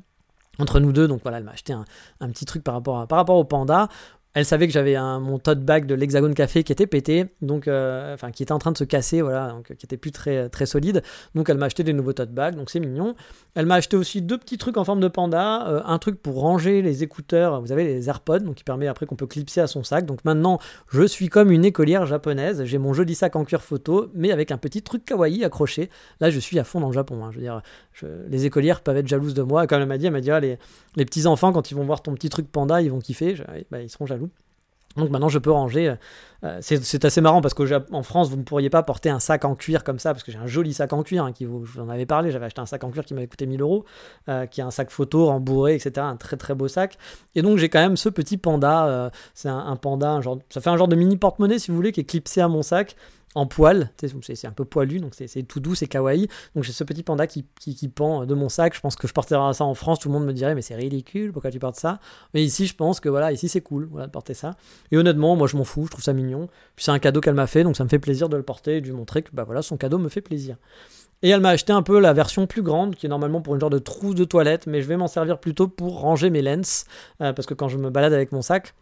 [0.60, 1.84] entre nous deux, donc voilà, elle m'a acheté un,
[2.28, 3.88] petit truc par rapport, par rapport au panda.
[4.32, 8.14] Elle savait que j'avais mon tote bag de l'Hexagone Café qui était pété, donc euh,
[8.14, 10.66] enfin qui était en train de se casser, voilà, donc qui était plus très très
[10.66, 11.02] solide.
[11.34, 13.16] Donc elle m'a acheté des nouveaux tote bags, donc c'est mignon.
[13.56, 16.40] Elle m'a acheté aussi deux petits trucs en forme de panda, euh, un truc pour
[16.40, 19.66] ranger les écouteurs, vous avez les AirPods, donc qui permet après qu'on peut clipser à
[19.66, 20.06] son sac.
[20.06, 20.60] Donc maintenant
[20.90, 24.52] je suis comme une écolière japonaise, j'ai mon joli sac en cuir photo, mais avec
[24.52, 25.90] un petit truc kawaii accroché.
[26.20, 27.30] Là je suis à fond dans le Japon, hein.
[27.32, 27.62] je veux dire,
[28.28, 29.66] les écolières peuvent être jalouses de moi.
[29.66, 30.56] Comme elle m'a dit, elle m'a dit ah, les,
[30.94, 33.34] les petits enfants quand ils vont voir ton petit truc panda, ils vont kiffer,
[33.72, 34.19] bah, ils seront jaloux.
[34.96, 35.90] Donc maintenant je peux ranger.
[35.90, 35.94] Euh,
[36.42, 39.54] euh, c'est assez marrant parce qu'en France vous ne pourriez pas porter un sac en
[39.54, 41.72] cuir comme ça parce que j'ai un joli sac en cuir hein, qui vous, je
[41.72, 42.32] vous en avais parlé.
[42.32, 43.84] J'avais acheté un sac en cuir qui m'avait coûté 1000 euros,
[44.28, 45.92] euh, qui est un sac photo rembourré, etc.
[45.98, 46.98] Un très très beau sac.
[47.34, 49.10] Et donc j'ai quand même ce petit panda.
[49.34, 51.92] c'est un, panda, un genre, ça fait un genre de mini porte-monnaie si vous voulez
[51.92, 52.96] qui est clipsé à mon sac
[53.34, 56.26] en poil, c'est un peu poilu, donc c'est tout doux, c'est kawaii.
[56.54, 58.74] Donc j'ai ce petit panda qui, qui, pend de mon sac.
[58.74, 60.74] Je pense que je porterai ça en France, tout le monde me dirait mais c'est
[60.74, 62.00] ridicule, pourquoi tu portes ça?
[62.34, 64.56] Mais ici, je pense que voilà, ici c'est cool voilà, de porter ça.
[64.90, 66.48] Et honnêtement, moi je m'en fous, je trouve ça mignon.
[66.74, 68.78] Puis c'est un cadeau qu'elle m'a fait, donc ça me fait plaisir de le porter
[68.78, 70.56] et de lui montrer que bah voilà, son cadeau me fait plaisir.
[71.22, 73.60] Et elle m'a acheté un peu la version plus grande, qui est normalement pour une
[73.60, 76.86] genre de trousse de toilette, mais je vais m'en servir plutôt pour ranger mes lens,
[77.20, 78.74] euh, parce que quand je me balade avec mon sac,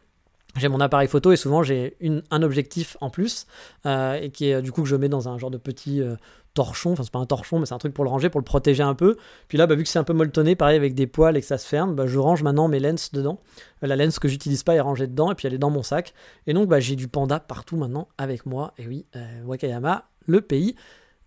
[0.57, 1.97] j'ai mon appareil photo et souvent j'ai
[2.31, 3.47] un objectif en plus,
[3.87, 6.17] euh, et qui est du coup que je mets dans un genre de petit euh,
[6.55, 8.45] torchon, enfin c'est pas un torchon, mais c'est un truc pour le ranger, pour le
[8.45, 9.17] protéger un peu.
[9.49, 11.47] Puis là, bah, vu que c'est un peu molletonné, pareil avec des poils et que
[11.47, 13.41] ça se ferme, bah, je range maintenant mes lens dedans.
[13.83, 16.15] La lens que j'utilise pas est rangée dedans, et puis elle est dans mon sac.
[16.47, 19.07] Et donc bah, j'ai du panda partout maintenant avec moi, et oui,
[19.45, 20.75] Wakayama, le pays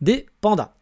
[0.02, 0.74] des pandas.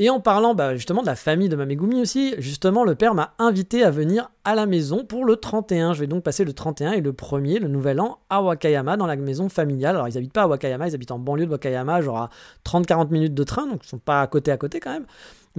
[0.00, 3.34] Et en parlant bah, justement de la famille de Mamegumi aussi, justement le père m'a
[3.40, 5.92] invité à venir à la maison pour le 31.
[5.92, 9.06] Je vais donc passer le 31 et le 1er, le nouvel an, à Wakayama, dans
[9.06, 9.96] la maison familiale.
[9.96, 12.30] Alors ils habitent pas à Wakayama, ils habitent en banlieue de Wakayama, genre à
[12.64, 15.06] 30-40 minutes de train, donc ils sont pas à côté à côté quand même.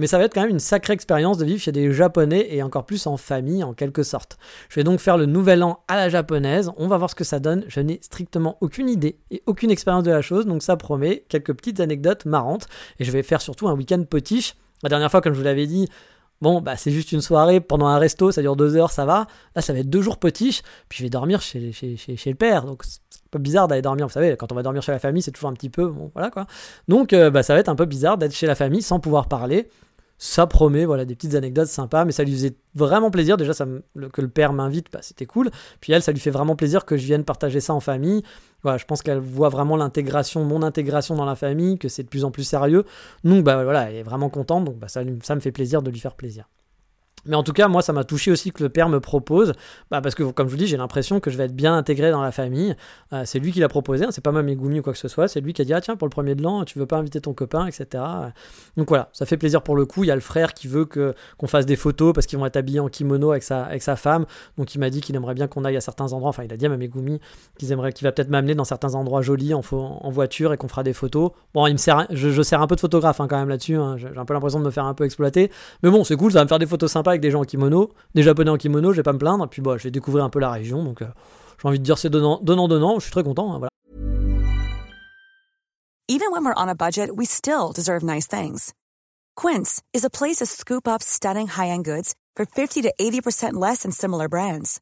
[0.00, 2.62] Mais ça va être quand même une sacrée expérience de vivre chez des Japonais et
[2.62, 4.38] encore plus en famille en quelque sorte.
[4.70, 7.22] Je vais donc faire le nouvel an à la japonaise, on va voir ce que
[7.22, 7.64] ça donne.
[7.68, 11.52] Je n'ai strictement aucune idée et aucune expérience de la chose, donc ça promet quelques
[11.52, 12.66] petites anecdotes marrantes.
[12.98, 14.54] Et je vais faire surtout un week-end potiche.
[14.82, 15.86] La dernière fois, comme je vous l'avais dit,
[16.40, 19.26] Bon, bah c'est juste une soirée pendant un resto, ça dure deux heures, ça va.
[19.54, 22.34] Là, ça va être deux jours potiche, puis je vais dormir chez, chez, chez, le
[22.34, 22.64] père.
[22.64, 24.06] Donc c'est un peu bizarre d'aller dormir.
[24.06, 25.88] Vous savez, quand on va dormir chez la famille, c'est toujours un petit peu.
[25.88, 26.46] Bon, voilà quoi.
[26.88, 29.28] Donc euh, bah, ça va être un peu bizarre d'être chez la famille sans pouvoir
[29.28, 29.68] parler
[30.22, 33.38] ça promet voilà des petites anecdotes sympas mais ça lui faisait vraiment plaisir.
[33.38, 33.66] Déjà ça
[34.12, 35.50] que le père m'invite bah, c'était cool.
[35.80, 38.22] Puis elle ça lui fait vraiment plaisir que je vienne partager ça en famille.
[38.62, 42.08] Voilà je pense qu'elle voit vraiment l'intégration mon intégration dans la famille que c'est de
[42.08, 42.84] plus en plus sérieux.
[43.24, 44.66] Donc bah voilà elle est vraiment contente.
[44.66, 46.48] Donc bah, ça, ça me fait plaisir de lui faire plaisir
[47.26, 49.52] mais en tout cas, moi, ça m'a touché aussi que le père me propose,
[49.90, 52.10] bah parce que, comme je vous dis, j'ai l'impression que je vais être bien intégré
[52.10, 52.74] dans la famille.
[53.12, 55.28] Euh, c'est lui qui l'a proposé, hein, c'est pas Mamegumi ou quoi que ce soit,
[55.28, 56.96] c'est lui qui a dit, ah tiens, pour le premier de l'an, tu veux pas
[56.96, 58.02] inviter ton copain, etc.
[58.76, 60.04] Donc voilà, ça fait plaisir pour le coup.
[60.04, 62.46] Il y a le frère qui veut que, qu'on fasse des photos parce qu'ils vont
[62.46, 64.26] être habillés en kimono avec sa, avec sa femme.
[64.58, 66.56] Donc il m'a dit qu'il aimerait bien qu'on aille à certains endroits, enfin, il a
[66.56, 67.20] dit à Mamegumi
[67.58, 70.68] qu'il aimerait, qu'il va peut-être m'amener dans certains endroits jolis en, en voiture et qu'on
[70.68, 71.32] fera des photos.
[71.54, 73.76] Bon, il me sert, je, je sers un peu de photographe hein, quand même là-dessus,
[73.76, 73.96] hein.
[73.96, 75.50] j'ai un peu l'impression de me faire un peu exploiter.
[75.82, 77.44] Mais bon, c'est cool, ça va me faire des photos sympas avec des gens en
[77.44, 79.48] kimono des japonais en kimono, je vais pas me plaindre.
[79.48, 80.82] Puis bon, je vais découvrir un peu la région.
[80.82, 81.06] Donc euh,
[81.60, 82.98] j'ai envie de dire c'est donnant, donnant, donnant.
[82.98, 83.54] Je suis très content.
[83.54, 83.68] Hein.
[86.08, 88.74] Even when we're on a budget, we still deserve nice things.
[89.36, 93.84] Quince is a place to scoop up stunning high-end goods for 50 to 80% less
[93.84, 94.80] than similar brands.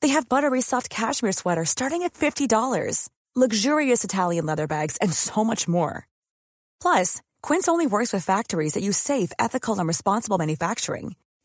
[0.00, 5.44] They have buttery soft cashmere sweaters starting at $50, luxurious Italian leather bags, and so
[5.44, 6.08] much more.
[6.82, 11.14] Plus, Quince only works with factories that use safe, ethical, and responsible manufacturing.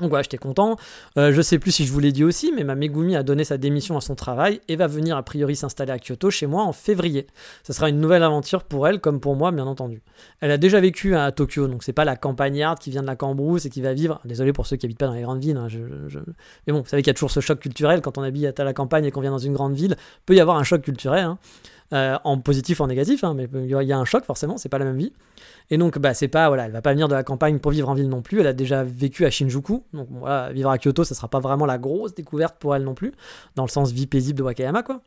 [0.00, 0.76] Donc voilà, j'étais content.
[1.16, 3.44] Euh, je sais plus si je vous l'ai dit aussi, mais ma Megumi a donné
[3.44, 6.62] sa démission à son travail et va venir a priori s'installer à Kyoto chez moi
[6.62, 7.26] en février.
[7.64, 10.02] Ce sera une nouvelle aventure pour elle, comme pour moi, bien entendu.
[10.40, 13.16] Elle a déjà vécu à Tokyo, donc c'est pas la campagnarde qui vient de la
[13.16, 14.20] Cambrousse et qui va vivre.
[14.24, 15.56] Désolé pour ceux qui habitent pas dans les grandes villes.
[15.56, 15.68] Hein,
[16.66, 18.64] mais bon, vous savez qu'il y a toujours ce choc culturel quand on habite à
[18.64, 19.96] la campagne et qu'on vient dans une grande ville.
[20.26, 21.24] Peut y avoir un choc culturel.
[21.24, 21.38] Hein.
[21.94, 24.76] Euh, en positif en négatif, hein, mais il y a un choc forcément, c'est pas
[24.76, 25.14] la même vie.
[25.70, 27.88] Et donc, bah, c'est pas, voilà, elle va pas venir de la campagne pour vivre
[27.88, 28.40] en ville non plus.
[28.40, 31.64] Elle a déjà vécu à Shinjuku, donc voilà, vivre à Kyoto, ça sera pas vraiment
[31.64, 33.12] la grosse découverte pour elle non plus,
[33.56, 35.00] dans le sens vie paisible de Wakayama, quoi.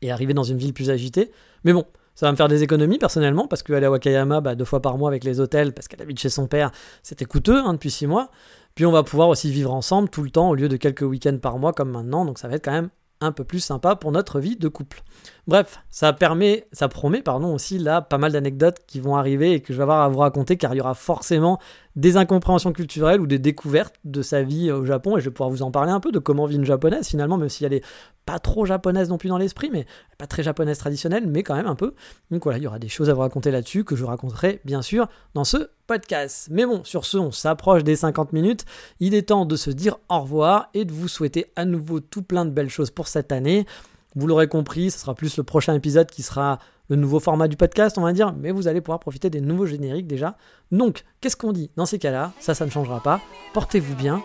[0.00, 1.32] Et arriver dans une ville plus agitée.
[1.64, 1.84] Mais bon,
[2.14, 4.98] ça va me faire des économies personnellement, parce qu'aller à Wakayama bah, deux fois par
[4.98, 6.70] mois avec les hôtels, parce qu'elle habite chez son père,
[7.02, 8.30] c'était coûteux hein, depuis six mois.
[8.76, 11.38] Puis on va pouvoir aussi vivre ensemble tout le temps au lieu de quelques week-ends
[11.42, 12.90] par mois comme maintenant, donc ça va être quand même
[13.20, 15.02] un peu plus sympa pour notre vie de couple.
[15.46, 19.60] Bref, ça permet, ça promet, pardon, aussi là pas mal d'anecdotes qui vont arriver et
[19.60, 21.58] que je vais avoir à vous raconter car il y aura forcément
[21.98, 25.50] des incompréhensions culturelles ou des découvertes de sa vie au Japon et je vais pouvoir
[25.50, 27.84] vous en parler un peu de comment vit une japonaise finalement, même si elle est
[28.24, 29.84] pas trop japonaise non plus dans l'esprit, mais
[30.16, 31.94] pas très japonaise traditionnelle, mais quand même un peu.
[32.30, 34.80] Donc voilà, il y aura des choses à vous raconter là-dessus que je raconterai bien
[34.80, 36.46] sûr dans ce podcast.
[36.52, 38.64] Mais bon, sur ce, on s'approche des 50 minutes.
[39.00, 42.22] Il est temps de se dire au revoir et de vous souhaiter à nouveau tout
[42.22, 43.66] plein de belles choses pour cette année.
[44.14, 47.56] Vous l'aurez compris, ce sera plus le prochain épisode qui sera le nouveau format du
[47.56, 50.36] podcast, on va dire, mais vous allez pouvoir profiter des nouveaux génériques déjà.
[50.72, 52.32] Donc, qu'est-ce qu'on dit dans ces cas-là?
[52.40, 53.20] Ça, ça ne changera pas.
[53.52, 54.22] Portez-vous bien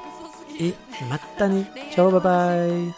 [0.60, 0.74] et
[1.10, 1.66] matane.
[1.94, 2.94] Ciao, bye bye.